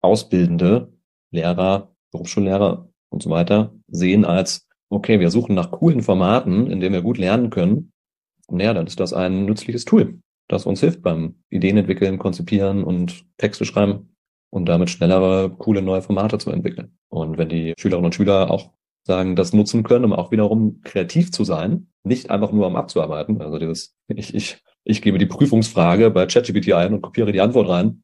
Ausbildende, 0.02 0.92
Lehrer, 1.32 1.94
Berufsschullehrer 2.12 2.90
und 3.10 3.24
so 3.24 3.30
weiter 3.30 3.74
sehen 3.88 4.26
als, 4.26 4.68
okay, 4.90 5.20
wir 5.20 5.32
suchen 5.32 5.56
nach 5.56 5.72
coolen 5.72 6.02
Formaten, 6.02 6.68
in 6.70 6.80
denen 6.80 6.94
wir 6.94 7.02
gut 7.02 7.18
lernen 7.18 7.50
können, 7.50 7.92
naja, 8.52 8.74
dann 8.74 8.86
ist 8.86 9.00
das 9.00 9.14
ein 9.14 9.46
nützliches 9.46 9.86
Tool, 9.86 10.20
das 10.48 10.66
uns 10.66 10.82
hilft 10.82 11.02
beim 11.02 11.36
Ideen 11.50 11.78
entwickeln, 11.78 12.20
konzipieren 12.20 12.84
und 12.84 13.26
Texte 13.38 13.66
schreiben 13.66 14.13
und 14.54 14.68
damit 14.68 14.92
schnellere, 14.92 15.50
coole 15.50 15.82
neue 15.82 16.04
Formate 16.04 16.38
zu 16.38 16.52
entwickeln. 16.52 16.96
Und 17.10 17.40
wenn 17.40 17.50
die 17.50 17.74
Schülerinnen 17.76 18.06
und 18.06 18.14
Schüler 18.14 18.52
auch 18.52 18.70
sagen, 19.04 19.36
das 19.36 19.52
nutzen 19.52 19.82
können, 19.82 20.06
um 20.06 20.14
auch 20.14 20.30
wiederum 20.30 20.82
kreativ 20.84 21.32
zu 21.32 21.44
sein, 21.44 21.88
nicht 22.04 22.30
einfach 22.30 22.52
nur 22.52 22.68
um 22.68 22.76
abzuarbeiten. 22.76 23.42
Also 23.42 23.58
dieses, 23.58 23.96
ich, 24.10 24.36
ich, 24.36 24.62
ich 24.84 25.02
gebe 25.02 25.18
die 25.18 25.26
Prüfungsfrage 25.26 26.12
bei 26.12 26.28
ChatGPT 26.28 26.72
ein 26.74 26.94
und 26.94 27.02
kopiere 27.02 27.32
die 27.32 27.42
Antwort 27.42 27.68
rein. 27.68 28.04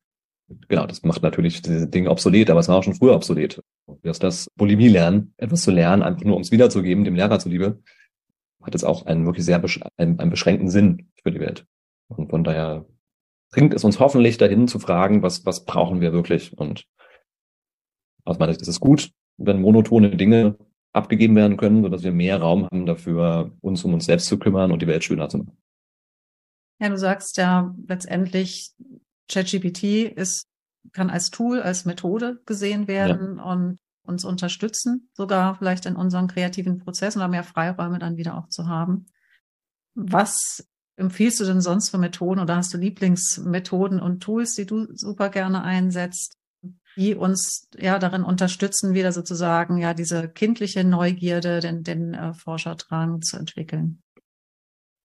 Genau, 0.68 0.88
das 0.88 1.04
macht 1.04 1.22
natürlich 1.22 1.62
diese 1.62 1.88
Dinge 1.88 2.10
obsolet, 2.10 2.50
aber 2.50 2.62
es 2.62 2.68
war 2.68 2.78
auch 2.78 2.84
schon 2.84 2.96
früher 2.96 3.14
obsolet. 3.14 3.62
Dass 4.02 4.18
das 4.18 4.48
Bulimie 4.56 4.88
lernen, 4.88 5.36
etwas 5.38 5.62
zu 5.62 5.70
lernen, 5.70 6.02
einfach 6.02 6.24
nur 6.24 6.36
um 6.36 6.42
es 6.42 6.52
wiederzugeben, 6.52 7.04
dem 7.04 7.14
Lehrer 7.14 7.38
zuliebe, 7.38 7.80
hat 8.64 8.74
es 8.74 8.84
auch 8.84 9.06
einen 9.06 9.24
wirklich 9.28 9.46
sehr 9.46 9.60
besch 9.60 9.80
einen, 9.98 10.20
einen 10.20 10.32
beschränkten 10.32 10.70
Sinn 10.70 11.12
für 11.22 11.32
die 11.32 11.40
Welt. 11.40 11.68
Und 12.08 12.32
von 12.32 12.44
daher 12.44 12.88
bringt 13.52 13.74
es 13.74 13.84
uns 13.84 14.00
hoffentlich 14.00 14.38
dahin 14.38 14.68
zu 14.68 14.80
fragen, 14.80 15.22
was, 15.22 15.46
was 15.46 15.66
brauchen 15.66 16.02
wir 16.02 16.14
wirklich? 16.14 16.58
Und 16.58 16.86
aus 18.26 18.40
meiner 18.40 18.54
Sicht 18.54 18.62
ist 18.62 18.68
es 18.68 18.80
gut, 18.80 19.12
wenn 19.38 19.62
monotone 19.62 20.16
Dinge 20.16 20.58
abgegeben 20.94 21.36
werden 21.36 21.58
können, 21.58 21.84
sodass 21.84 22.04
wir 22.04 22.12
mehr 22.12 22.40
Raum 22.40 22.66
haben 22.66 22.86
dafür, 22.86 23.52
uns 23.62 23.84
um 23.84 23.94
uns 23.94 24.06
selbst 24.06 24.28
zu 24.28 24.38
kümmern 24.40 24.72
und 24.72 24.82
die 24.82 24.88
Welt 24.88 25.04
schöner 25.04 25.30
zu 25.30 25.40
machen. 25.40 25.58
Ja, 26.80 26.90
du 26.90 26.98
sagst 26.98 27.38
ja 27.38 27.76
letztendlich, 27.88 28.72
ChatGPT 29.28 29.84
ist, 30.16 30.48
kann 30.92 31.10
als 31.10 31.30
Tool, 31.30 31.62
als 31.62 31.86
Methode 31.86 32.42
gesehen 32.46 32.88
werden 32.88 33.38
ja. 33.38 33.44
und 33.44 33.80
uns 34.04 34.26
unterstützen, 34.26 35.10
sogar 35.14 35.56
vielleicht 35.56 35.86
in 35.86 35.96
unseren 35.96 36.28
kreativen 36.28 36.80
Prozessen 36.80 37.20
oder 37.20 37.28
mehr 37.28 37.44
Freiräume 37.44 38.00
dann 38.00 38.18
wieder 38.18 38.38
auch 38.38 38.48
zu 38.48 38.68
haben. 38.68 39.06
Was 39.94 40.68
empfiehlst 41.00 41.40
du 41.40 41.46
denn 41.46 41.62
sonst 41.62 41.90
für 41.90 41.98
Methoden 41.98 42.40
oder 42.40 42.58
hast 42.58 42.74
du 42.74 42.78
Lieblingsmethoden 42.78 44.00
und 44.00 44.22
Tools, 44.22 44.56
die 44.56 44.66
du 44.66 44.88
super 44.96 45.30
gerne 45.30 45.64
einsetzt, 45.64 46.38
die 46.96 47.16
uns 47.16 47.70
ja 47.78 48.00
darin 48.00 48.24
unterstützen, 48.24 48.94
wieder 48.94 49.12
sozusagen 49.12 49.78
ja 49.78 49.94
diese 49.94 50.28
kindliche 50.30 50.84
Neugierde, 50.84 51.60
den, 51.60 51.84
den 51.84 52.14
äh, 52.14 52.34
Forscherdrang 52.34 53.22
zu 53.22 53.38
entwickeln. 53.38 54.02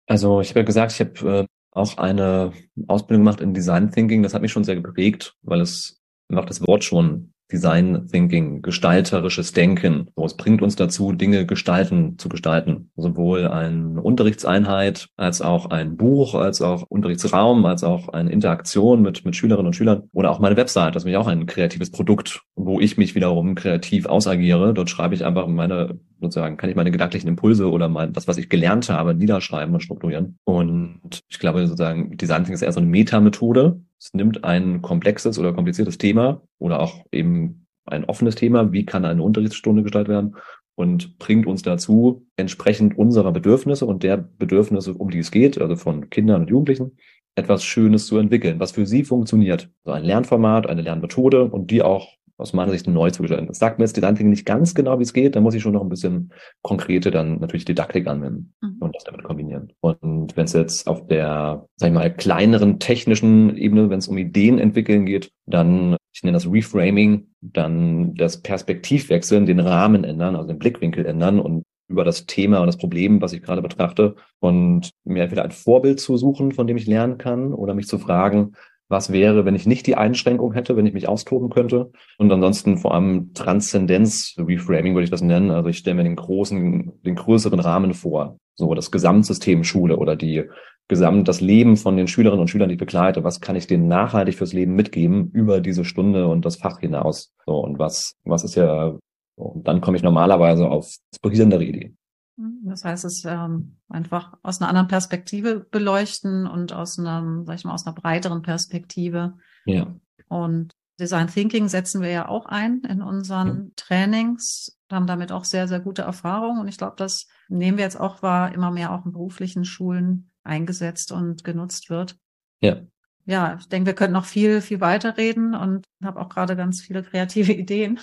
Also 0.07 0.41
ich 0.41 0.51
habe 0.51 0.61
ja 0.61 0.67
gesagt, 0.67 0.93
ich 0.93 1.01
habe 1.01 1.41
äh, 1.41 1.47
auch 1.71 1.97
eine 1.99 2.53
Ausbildung 2.89 3.25
gemacht 3.25 3.41
in 3.41 3.55
Design 3.55 3.91
Thinking. 3.91 4.23
Das 4.23 4.35
hat 4.35 4.43
mich 4.43 4.53
schon 4.53 4.65
sehr 4.65 4.77
geprägt, 4.77 5.37
weil 5.43 5.61
es 5.61 6.01
einfach 6.29 6.47
das 6.47 6.61
Wort 6.67 6.85
schon 6.85 7.34
Design 7.53 8.09
Thinking, 8.11 8.63
gestalterisches 8.63 9.53
Denken. 9.53 10.09
So, 10.17 10.25
es 10.25 10.37
bringt 10.37 10.63
uns 10.63 10.77
dazu, 10.77 11.13
Dinge 11.13 11.47
gestalten, 11.47 12.19
zu 12.19 12.29
gestalten. 12.29 12.91
Sowohl 12.97 13.47
eine 13.49 14.01
Unterrichtseinheit, 14.01 15.09
als 15.17 15.43
auch 15.43 15.67
ein 15.67 15.97
Buch, 15.97 16.35
als 16.35 16.63
auch 16.63 16.85
Unterrichtsraum, 16.89 17.65
als 17.67 17.85
auch 17.85 18.09
eine 18.09 18.31
Interaktion 18.31 19.03
mit, 19.03 19.25
mit 19.25 19.37
Schülerinnen 19.37 19.67
und 19.67 19.77
Schülern 19.77 20.05
oder 20.13 20.31
auch 20.31 20.39
meine 20.39 20.57
Website. 20.57 20.95
Das 20.95 21.03
ist 21.03 21.07
nämlich 21.07 21.21
auch 21.21 21.29
ein 21.29 21.47
kreatives 21.47 21.91
Produkt, 21.91 22.43
wo 22.57 22.81
ich 22.81 22.97
mich 22.97 23.15
wiederum 23.15 23.55
kreativ 23.55 24.07
ausagiere. 24.07 24.73
Dort 24.75 24.91
schreibe 24.91 25.15
ich 25.15 25.25
einfach 25.25 25.47
meine, 25.47 25.99
sozusagen, 26.25 26.57
kann 26.57 26.71
ich 26.71 26.77
meine 26.77 26.91
gedanklichen 26.91 27.29
Impulse 27.29 27.71
oder 27.71 27.89
mein, 27.89 28.13
das, 28.13 28.29
was 28.29 28.37
ich 28.37 28.49
gelernt 28.49 28.89
habe, 28.91 29.15
niederschreiben 29.15 29.75
und 29.75 29.81
strukturieren. 29.81 30.39
Und 30.45 31.21
ich 31.29 31.39
glaube 31.39 31.67
sozusagen, 31.67 32.17
Design 32.17 32.39
Thinking 32.39 32.55
ist 32.55 32.63
eher 32.63 32.73
so 32.73 32.81
eine 32.81 32.89
Metamethode, 32.89 33.81
es 33.99 34.13
nimmt 34.13 34.45
ein 34.45 34.83
komplexes 34.83 35.39
oder 35.39 35.53
kompliziertes 35.53 35.99
Thema 35.99 36.43
oder 36.59 36.81
auch 36.81 37.05
eben 37.13 37.67
ein 37.87 38.05
offenes 38.05 38.35
Thema, 38.35 38.73
wie 38.73 38.85
kann 38.85 39.05
eine 39.05 39.23
Unterrichtsstunde 39.23 39.83
gestaltet 39.83 40.11
werden 40.11 40.37
und 40.75 41.19
bringt 41.19 41.47
uns 41.47 41.63
dazu, 41.63 42.27
entsprechend 42.37 42.99
unserer 42.99 43.33
Bedürfnisse 43.33 43.87
und 43.87 44.03
der 44.03 44.17
Bedürfnisse, 44.17 44.95
um 44.95 45.11
die 45.11 45.19
es 45.19 45.31
geht, 45.31 45.61
also 45.61 45.77
von 45.77 46.11
Kindern 46.11 46.43
und 46.43 46.51
Jugendlichen, 46.51 46.97
etwas 47.37 47.65
Schönes 47.65 48.07
zu 48.07 48.19
entwickeln, 48.19 48.61
was 48.61 48.73
für 48.73 48.87
sie 48.87 49.05
funktioniert. 49.05 49.71
So 49.85 49.93
ein 49.93 50.05
Lernformat, 50.05 50.69
eine 50.69 50.83
Lernmethode 50.83 51.45
und 51.45 51.71
die 51.71 51.83
auch 51.83 52.09
aus 52.37 52.53
meiner 52.53 52.73
Sicht 52.73 52.89
neu 52.89 53.11
zu 53.11 53.23
gestalten. 53.23 53.47
Das 53.47 53.59
sagt 53.59 53.79
mir 53.79 53.85
jetzt 53.85 53.95
Thinking 53.95 54.29
nicht 54.29 54.45
ganz 54.45 54.75
genau, 54.75 54.99
wie 54.99 55.05
es 55.05 55.13
geht. 55.13 55.37
Da 55.37 55.41
muss 55.41 55.55
ich 55.55 55.63
schon 55.63 55.73
noch 55.73 55.83
ein 55.83 55.89
bisschen 55.89 56.33
konkrete 56.63 57.11
dann 57.11 57.39
natürlich 57.39 57.65
Didaktik 57.65 58.07
anwenden 58.07 58.55
mhm. 58.61 58.77
und 58.81 58.95
das 58.95 59.05
damit 59.05 59.23
kombinieren. 59.23 59.73
Und 59.81 60.37
wenn 60.37 60.45
es 60.45 60.53
jetzt 60.53 60.89
auf 60.89 61.07
der, 61.07 61.67
sag 61.77 61.89
ich 61.89 61.95
mal, 61.95 62.13
kleineren 62.13 62.81
technischen 62.81 63.57
Ebene, 63.57 63.89
wenn 63.89 63.99
es 63.99 64.09
um 64.09 64.19
Ideen 64.19 64.59
entwickeln 64.59 65.07
geht, 65.07 65.31
dann, 65.47 65.97
ich 66.13 66.23
nenne 66.23 66.37
das 66.37 66.51
Reframing, 66.51 67.29
dann 67.41 68.15
das 68.15 68.43
Perspektivwechseln, 68.43 69.47
den 69.47 69.61
Rahmen 69.61 70.05
ändern, 70.05 70.35
also 70.35 70.49
den 70.49 70.59
Blickwinkel 70.59 71.07
ändern 71.07 71.39
und 71.39 71.63
über 71.87 72.05
das 72.05 72.27
Thema 72.27 72.61
und 72.61 72.67
das 72.67 72.79
Problem, 72.79 73.21
was 73.21 73.33
ich 73.33 73.43
gerade 73.43 73.63
betrachte 73.63 74.17
und 74.41 74.91
mir 75.05 75.23
entweder 75.23 75.45
ein 75.45 75.51
Vorbild 75.51 76.01
zu 76.01 76.17
suchen, 76.17 76.53
von 76.53 76.67
dem 76.67 76.77
ich 76.77 76.87
lernen 76.87 77.19
kann 77.19 77.53
oder 77.53 77.75
mich 77.75 77.87
zu 77.87 77.99
fragen, 77.99 78.55
was 78.95 79.13
wäre, 79.13 79.45
wenn 79.45 79.57
ich 79.57 79.67
nicht 79.67 79.89
die 79.89 79.97
Einschränkung 79.97 80.53
hätte, 80.53 80.77
wenn 80.77 80.87
ich 80.87 80.95
mich 80.95 81.09
austoben 81.09 81.51
könnte. 81.51 81.91
Und 82.17 82.31
ansonsten 82.31 82.79
vor 82.79 82.95
allem 82.95 83.35
Transzendenz-Reframing 83.35 84.95
würde 84.95 85.05
ich 85.05 85.11
das 85.11 85.21
nennen. 85.21 85.51
Also 85.51 85.69
ich 85.69 85.79
stelle 85.79 85.97
mir 85.97 86.05
den 86.05 86.15
großen, 86.15 87.03
den 87.03 87.15
größeren 87.17 87.59
Rahmen 87.59 87.93
vor. 87.93 88.39
So 88.55 88.73
das 88.75 88.93
Gesamtsystem 88.93 89.65
Schule 89.65 89.97
oder 89.97 90.15
die 90.15 90.45
Gesamt, 90.87 91.27
das 91.27 91.41
Leben 91.41 91.77
von 91.77 91.97
den 91.97 92.07
Schülerinnen 92.07 92.43
und 92.43 92.49
Schülern, 92.49 92.69
die 92.69 92.75
ich 92.75 92.79
begleite. 92.79 93.25
Was 93.25 93.41
kann 93.41 93.57
ich 93.57 93.67
denen 93.67 93.89
nachhaltig 93.89 94.37
fürs 94.37 94.53
Leben 94.53 94.77
mitgeben 94.77 95.31
über 95.33 95.61
diese 95.61 95.85
Stunde 95.85 96.29
und 96.29 96.45
das 96.45 96.57
Fach 96.57 96.79
hinaus? 96.79 97.33
So, 97.47 97.59
und 97.59 97.81
was, 97.81 98.15
was 98.23 98.45
ist 98.45 98.55
ja, 98.55 98.97
und 99.35 99.67
dann 99.67 99.81
komme 99.81 99.97
ich 99.97 100.05
normalerweise 100.05 100.69
auf 100.69 100.95
inspirierendere 101.11 101.65
Ideen. 101.65 101.97
Das 102.37 102.85
heißt, 102.85 103.05
es 103.05 103.25
ähm, 103.25 103.77
einfach 103.89 104.35
aus 104.43 104.61
einer 104.61 104.69
anderen 104.69 104.89
Perspektive 104.89 105.61
beleuchten 105.61 106.47
und 106.47 106.73
aus 106.73 106.99
einer, 106.99 107.45
sag 107.45 107.57
ich 107.57 107.65
mal, 107.65 107.75
aus 107.75 107.87
einer 107.87 107.95
breiteren 107.95 108.43
Perspektive. 108.43 109.39
Ja. 109.67 109.95
Und 110.29 110.75
Design 110.99 111.29
Thinking 111.29 111.69
setzen 111.69 112.03
wir 112.03 112.11
ja 112.11 112.29
auch 112.29 112.47
ein 112.47 112.83
in 112.83 113.03
unseren 113.03 113.49
ja. 113.49 113.71
Trainings, 113.77 114.79
haben 114.91 115.07
damit 115.07 115.33
auch 115.33 115.45
sehr, 115.45 115.69
sehr 115.69 115.81
gute 115.81 116.03
Erfahrungen. 116.03 116.61
Und 116.61 116.69
ich 116.69 116.79
glaube, 116.79 116.95
das 116.97 117.27
nehmen 117.49 117.79
wir 117.79 117.85
jetzt 117.85 117.99
auch 117.99 118.23
wahr, 118.23 118.53
immer 118.53 118.71
mehr 118.71 118.93
auch 118.93 119.05
in 119.07 119.13
beruflichen 119.13 119.65
Schulen 119.65 120.31
eingesetzt 120.43 121.13
und 121.13 121.45
genutzt 121.45 121.91
wird. 121.91 122.17
Ja. 122.61 122.83
Ja, 123.27 123.57
ich 123.59 123.69
denke, 123.69 123.87
wir 123.87 123.95
könnten 123.95 124.13
noch 124.13 124.27
viel, 124.27 124.61
viel 124.61 124.81
weiter 124.81 125.17
reden 125.17 125.55
und 125.55 125.87
habe 126.03 126.21
auch 126.21 126.29
gerade 126.29 126.57
ganz 126.57 126.83
viele 126.83 127.03
kreative 127.03 127.53
Ideen. 127.55 127.99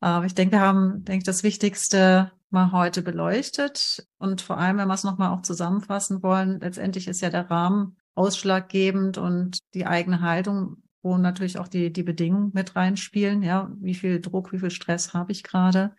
Aber 0.00 0.26
ich 0.26 0.34
denke, 0.34 0.52
wir 0.52 0.60
haben, 0.60 1.04
denke 1.04 1.18
ich, 1.18 1.24
das 1.24 1.42
Wichtigste 1.42 2.32
mal 2.50 2.72
heute 2.72 3.02
beleuchtet. 3.02 4.06
Und 4.18 4.40
vor 4.40 4.58
allem, 4.58 4.78
wenn 4.78 4.88
wir 4.88 4.94
es 4.94 5.04
nochmal 5.04 5.30
auch 5.30 5.42
zusammenfassen 5.42 6.22
wollen, 6.22 6.60
letztendlich 6.60 7.08
ist 7.08 7.20
ja 7.20 7.30
der 7.30 7.50
Rahmen 7.50 7.96
ausschlaggebend 8.14 9.18
und 9.18 9.58
die 9.74 9.86
eigene 9.86 10.20
Haltung, 10.20 10.82
wo 11.02 11.16
natürlich 11.16 11.58
auch 11.58 11.68
die, 11.68 11.92
die 11.92 12.02
Bedingungen 12.02 12.50
mit 12.54 12.74
reinspielen. 12.74 13.42
Ja, 13.42 13.70
wie 13.80 13.94
viel 13.94 14.20
Druck, 14.20 14.52
wie 14.52 14.58
viel 14.58 14.70
Stress 14.70 15.14
habe 15.14 15.32
ich 15.32 15.42
gerade? 15.42 15.94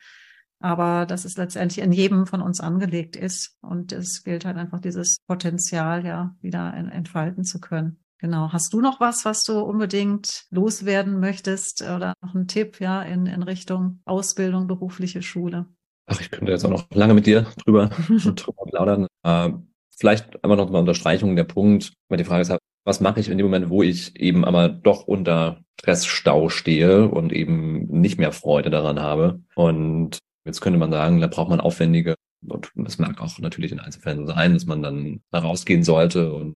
Aber 0.60 1.06
dass 1.06 1.24
es 1.24 1.38
letztendlich 1.38 1.84
in 1.84 1.94
jedem 1.94 2.26
von 2.26 2.42
uns 2.42 2.60
angelegt 2.60 3.16
ist. 3.16 3.56
Und 3.62 3.92
es 3.92 4.24
gilt 4.24 4.44
halt 4.44 4.58
einfach 4.58 4.80
dieses 4.80 5.20
Potenzial 5.26 6.06
ja 6.06 6.36
wieder 6.42 6.74
entfalten 6.74 7.44
zu 7.44 7.60
können. 7.62 8.00
Genau. 8.20 8.52
Hast 8.52 8.74
du 8.74 8.82
noch 8.82 9.00
was, 9.00 9.24
was 9.24 9.46
du 9.46 9.60
unbedingt 9.60 10.46
loswerden 10.52 11.20
möchtest 11.20 11.82
oder 11.82 12.14
noch 12.22 12.36
einen 12.36 12.48
Tipp, 12.48 12.80
ja, 12.82 13.02
in, 13.02 13.26
in 13.26 13.44
Richtung 13.44 14.02
Ausbildung, 14.06 14.68
berufliche 14.68 15.22
Schule? 15.22 15.68
Ach, 16.06 16.20
ich 16.20 16.30
könnte 16.30 16.52
jetzt 16.52 16.66
auch 16.66 16.70
noch 16.70 16.86
lange 16.92 17.14
mit 17.14 17.26
dir 17.26 17.48
drüber, 17.64 17.88
drüber 18.10 18.64
plaudern. 18.70 19.08
Äh, 19.24 19.52
vielleicht 19.98 20.44
einmal 20.44 20.58
noch 20.58 20.70
mal 20.70 20.80
Unterstreichung 20.80 21.36
der 21.38 21.46
Punkt, 21.46 21.94
weil 22.10 22.18
die 22.18 22.26
Frage 22.26 22.42
ist, 22.42 22.58
was 22.84 23.00
mache 23.00 23.22
ich 23.22 23.30
in 23.30 23.38
dem 23.38 23.46
Moment, 23.46 23.70
wo 23.70 23.84
ich 23.84 24.20
eben 24.20 24.44
aber 24.44 24.68
doch 24.68 25.08
unter 25.08 25.62
Stressstau 25.80 26.50
stehe 26.50 27.08
und 27.08 27.32
eben 27.32 27.88
nicht 27.88 28.20
mehr 28.20 28.34
Freude 28.34 28.70
daran 28.70 29.00
habe. 29.00 29.42
Und 29.56 30.20
jetzt 30.46 30.60
könnte 30.60 30.80
man 30.80 30.92
sagen, 30.92 31.22
da 31.22 31.28
braucht 31.28 31.50
man 31.50 31.62
aufwendige, 31.62 32.16
und 32.48 32.72
das 32.76 32.98
mag 33.00 33.22
auch 33.22 33.38
natürlich 33.40 33.72
in 33.72 33.80
Einzelfällen 33.80 34.26
sein, 34.26 34.54
dass 34.54 34.66
man 34.66 34.82
dann 34.82 35.22
da 35.32 35.40
rausgehen 35.40 35.84
sollte 35.84 36.34
und 36.34 36.56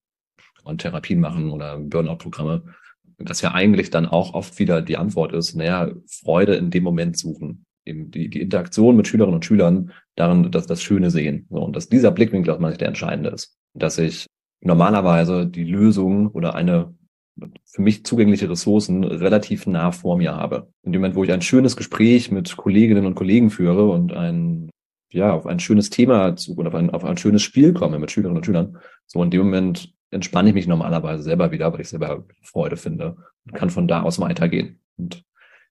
und 0.63 0.81
Therapien 0.81 1.19
machen 1.19 1.51
oder 1.51 1.77
Burnout-Programme, 1.77 2.63
dass 3.17 3.41
ja 3.41 3.53
eigentlich 3.53 3.89
dann 3.89 4.05
auch 4.05 4.33
oft 4.33 4.59
wieder 4.59 4.81
die 4.81 4.97
Antwort 4.97 5.33
ist, 5.33 5.55
naja, 5.55 5.91
Freude 6.07 6.55
in 6.55 6.71
dem 6.71 6.83
Moment 6.83 7.17
suchen. 7.17 7.65
Eben 7.85 8.11
die, 8.11 8.29
die 8.29 8.41
Interaktion 8.41 8.95
mit 8.95 9.07
Schülerinnen 9.07 9.35
und 9.35 9.45
Schülern, 9.45 9.91
darin, 10.15 10.51
dass 10.51 10.67
das 10.67 10.81
Schöne 10.81 11.11
sehen. 11.11 11.47
So, 11.49 11.61
und 11.61 11.75
dass 11.75 11.89
dieser 11.89 12.11
Blickwinkel 12.11 12.53
aus 12.53 12.59
meiner 12.59 12.71
Sicht 12.71 12.81
der 12.81 12.87
entscheidende 12.87 13.29
ist. 13.29 13.57
Dass 13.73 13.97
ich 13.97 14.25
normalerweise 14.61 15.45
die 15.47 15.65
Lösung 15.65 16.27
oder 16.27 16.55
eine 16.55 16.93
für 17.65 17.81
mich 17.81 18.05
zugängliche 18.05 18.49
Ressourcen 18.49 19.03
relativ 19.03 19.65
nah 19.65 19.91
vor 19.91 20.17
mir 20.17 20.35
habe. 20.35 20.71
In 20.83 20.91
dem 20.91 21.01
Moment, 21.01 21.15
wo 21.15 21.23
ich 21.23 21.31
ein 21.31 21.41
schönes 21.41 21.75
Gespräch 21.75 22.31
mit 22.31 22.55
Kolleginnen 22.55 23.05
und 23.05 23.15
Kollegen 23.15 23.49
führe 23.49 23.89
und 23.89 24.13
ein, 24.13 24.69
ja, 25.11 25.33
auf 25.33 25.47
ein 25.47 25.59
schönes 25.59 25.89
Thema 25.89 26.35
zu, 26.35 26.55
oder 26.55 26.69
auf 26.69 26.75
ein, 26.75 26.91
auf 26.91 27.03
ein 27.03 27.17
schönes 27.17 27.41
Spiel 27.41 27.73
komme 27.73 27.99
mit 27.99 28.11
Schülerinnen 28.11 28.37
und 28.37 28.45
Schülern, 28.45 28.77
so 29.07 29.23
in 29.23 29.31
dem 29.31 29.41
Moment 29.41 29.93
entspanne 30.13 30.49
ich 30.49 30.55
mich 30.55 30.67
normalerweise 30.67 31.23
selber 31.23 31.51
wieder, 31.51 31.71
weil 31.73 31.81
ich 31.81 31.89
selber 31.89 32.23
Freude 32.41 32.77
finde 32.77 33.17
und 33.45 33.53
kann 33.53 33.69
von 33.69 33.87
da 33.87 34.01
aus 34.03 34.19
weitergehen. 34.19 34.79
Und 34.97 35.23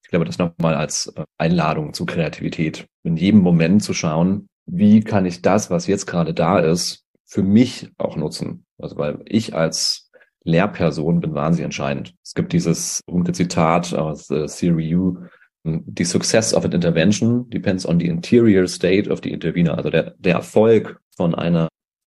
ich 0.02 0.10
glaube, 0.10 0.24
das 0.24 0.38
nochmal 0.38 0.74
als 0.74 1.12
äh, 1.16 1.24
Einladung 1.38 1.94
zu 1.94 2.06
Kreativität, 2.06 2.86
in 3.02 3.16
jedem 3.16 3.40
Moment 3.40 3.82
zu 3.82 3.94
schauen, 3.94 4.48
wie 4.66 5.00
kann 5.00 5.26
ich 5.26 5.42
das, 5.42 5.70
was 5.70 5.86
jetzt 5.86 6.06
gerade 6.06 6.34
da 6.34 6.58
ist, 6.58 7.04
für 7.24 7.42
mich 7.42 7.90
auch 7.98 8.16
nutzen. 8.16 8.66
Also 8.78 8.96
weil 8.98 9.20
ich 9.24 9.54
als 9.54 10.10
Lehrperson 10.44 11.20
bin 11.20 11.34
wahnsinnig 11.34 11.64
entscheidend. 11.64 12.14
Es 12.22 12.34
gibt 12.34 12.52
dieses 12.52 13.00
berühmte 13.06 13.32
Zitat 13.32 13.94
aus 13.94 14.28
äh, 14.30 14.46
Theory 14.46 14.94
U, 14.94 15.18
The 15.64 16.02
success 16.02 16.52
of 16.52 16.64
an 16.64 16.72
intervention 16.72 17.48
depends 17.48 17.86
on 17.86 18.00
the 18.00 18.08
interior 18.08 18.66
state 18.66 19.08
of 19.08 19.20
the 19.22 19.30
intervener. 19.30 19.76
Also 19.78 19.90
der, 19.90 20.14
der 20.18 20.34
Erfolg 20.34 21.00
von 21.16 21.36
einer 21.36 21.68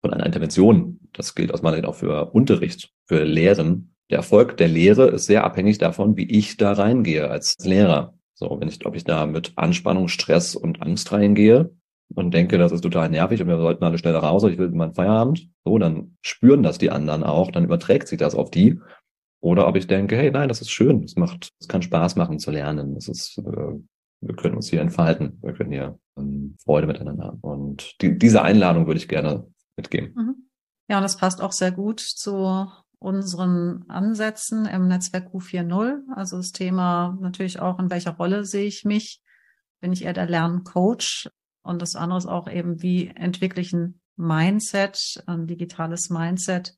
von 0.02 0.12
einer 0.12 0.26
Intervention, 0.26 1.00
das 1.16 1.34
gilt 1.34 1.52
aus 1.52 1.62
meiner 1.62 1.76
Sicht 1.76 1.88
auch 1.88 1.94
für 1.94 2.32
Unterricht, 2.32 2.92
für 3.06 3.24
Lehren. 3.24 3.94
Der 4.10 4.18
Erfolg 4.18 4.56
der 4.56 4.68
Lehre 4.68 5.08
ist 5.08 5.26
sehr 5.26 5.44
abhängig 5.44 5.78
davon, 5.78 6.16
wie 6.16 6.30
ich 6.30 6.56
da 6.56 6.72
reingehe 6.72 7.28
als 7.28 7.56
Lehrer. 7.64 8.14
So, 8.34 8.58
wenn 8.60 8.68
ich, 8.68 8.84
ob 8.84 8.94
ich 8.94 9.04
da 9.04 9.26
mit 9.26 9.52
Anspannung, 9.56 10.08
Stress 10.08 10.54
und 10.54 10.82
Angst 10.82 11.10
reingehe 11.10 11.74
und 12.14 12.34
denke, 12.34 12.58
das 12.58 12.70
ist 12.70 12.82
total 12.82 13.08
nervig 13.08 13.40
und 13.40 13.48
wir 13.48 13.56
sollten 13.56 13.82
alle 13.82 13.98
schneller 13.98 14.18
raus, 14.18 14.44
ich 14.44 14.58
will 14.58 14.70
meinen 14.70 14.94
Feierabend, 14.94 15.48
so, 15.64 15.78
dann 15.78 16.16
spüren 16.20 16.62
das 16.62 16.78
die 16.78 16.90
anderen 16.90 17.24
auch, 17.24 17.50
dann 17.50 17.64
überträgt 17.64 18.08
sich 18.08 18.18
das 18.18 18.34
auf 18.34 18.50
die. 18.50 18.78
Oder 19.40 19.66
ob 19.66 19.76
ich 19.76 19.86
denke, 19.86 20.16
hey, 20.16 20.30
nein, 20.30 20.48
das 20.48 20.60
ist 20.60 20.70
schön, 20.70 21.02
es 21.02 21.16
macht, 21.16 21.50
es 21.60 21.68
kann 21.68 21.82
Spaß 21.82 22.16
machen 22.16 22.38
zu 22.38 22.50
lernen, 22.50 22.94
das 22.94 23.08
ist, 23.08 23.38
äh, 23.38 23.78
wir 24.20 24.36
können 24.36 24.56
uns 24.56 24.68
hier 24.68 24.80
entfalten, 24.80 25.38
wir 25.42 25.52
können 25.52 25.72
hier 25.72 25.98
ähm, 26.18 26.56
Freude 26.64 26.86
miteinander 26.86 27.24
haben. 27.24 27.40
Und 27.40 28.00
die, 28.02 28.18
diese 28.18 28.42
Einladung 28.42 28.86
würde 28.86 28.98
ich 28.98 29.08
gerne 29.08 29.46
mitgeben. 29.76 30.14
Mhm. 30.14 30.45
Ja, 30.88 30.98
und 30.98 31.02
das 31.02 31.16
passt 31.16 31.40
auch 31.40 31.52
sehr 31.52 31.72
gut 31.72 32.00
zu 32.00 32.70
unseren 32.98 33.84
Ansätzen 33.88 34.66
im 34.66 34.88
Netzwerk 34.88 35.28
Q4.0. 35.28 36.14
Also 36.14 36.36
das 36.36 36.52
Thema 36.52 37.16
natürlich 37.20 37.60
auch, 37.60 37.78
in 37.78 37.90
welcher 37.90 38.12
Rolle 38.12 38.44
sehe 38.44 38.66
ich 38.66 38.84
mich? 38.84 39.20
Bin 39.80 39.92
ich 39.92 40.04
eher 40.04 40.12
der 40.12 40.26
Lerncoach? 40.26 41.28
Und 41.62 41.82
das 41.82 41.96
andere 41.96 42.18
ist 42.18 42.26
auch 42.26 42.48
eben, 42.48 42.82
wie 42.82 43.08
entwickle 43.08 43.60
ich 43.60 43.72
ein 43.72 44.00
Mindset, 44.16 45.22
ein 45.26 45.46
digitales 45.46 46.08
Mindset, 46.08 46.76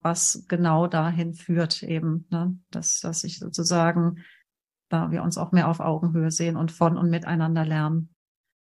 was 0.00 0.44
genau 0.48 0.86
dahin 0.86 1.34
führt 1.34 1.82
eben, 1.82 2.26
ne? 2.30 2.56
dass, 2.70 3.00
dass 3.00 3.24
ich 3.24 3.40
sozusagen, 3.40 4.24
da 4.88 5.10
wir 5.10 5.22
uns 5.22 5.36
auch 5.36 5.52
mehr 5.52 5.68
auf 5.68 5.80
Augenhöhe 5.80 6.30
sehen 6.30 6.56
und 6.56 6.72
von 6.72 6.96
und 6.96 7.10
miteinander 7.10 7.66
lernen. 7.66 8.14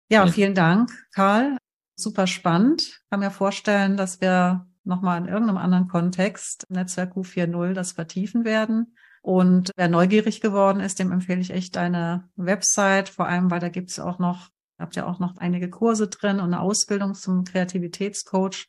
Ja, 0.09 0.27
vielen 0.27 0.53
Dank, 0.53 0.91
Karl 1.13 1.57
super 1.95 2.27
spannend. 2.27 2.81
Ich 2.81 3.09
kann 3.09 3.19
mir 3.19 3.31
vorstellen, 3.31 3.97
dass 3.97 4.21
wir 4.21 4.67
nochmal 4.85 5.19
in 5.19 5.27
irgendeinem 5.27 5.57
anderen 5.57 5.87
Kontext 5.87 6.65
Netzwerk 6.69 7.15
Q4.0 7.15 7.73
das 7.73 7.93
vertiefen 7.93 8.45
werden. 8.45 8.95
Und 9.21 9.71
wer 9.77 9.87
neugierig 9.87 10.41
geworden 10.41 10.81
ist, 10.81 10.99
dem 10.99 11.11
empfehle 11.11 11.39
ich 11.39 11.51
echt 11.51 11.77
deine 11.77 12.29
Website, 12.35 13.07
vor 13.07 13.27
allem, 13.27 13.49
weil 13.49 13.61
da 13.61 13.69
gibt 13.69 13.89
es 13.89 13.99
auch 13.99 14.19
noch, 14.19 14.49
habt 14.77 14.97
ihr 14.97 15.07
auch 15.07 15.19
noch 15.19 15.37
einige 15.37 15.69
Kurse 15.69 16.09
drin 16.09 16.39
und 16.39 16.53
eine 16.53 16.59
Ausbildung 16.59 17.13
zum 17.13 17.45
Kreativitätscoach. 17.45 18.67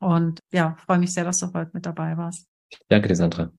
Und 0.00 0.40
ja, 0.52 0.76
freue 0.84 0.98
mich 0.98 1.12
sehr, 1.12 1.24
dass 1.24 1.38
du 1.38 1.52
heute 1.54 1.70
mit 1.74 1.86
dabei 1.86 2.16
warst. 2.16 2.46
Danke 2.88 3.08
dir, 3.08 3.16
Sandra. 3.16 3.52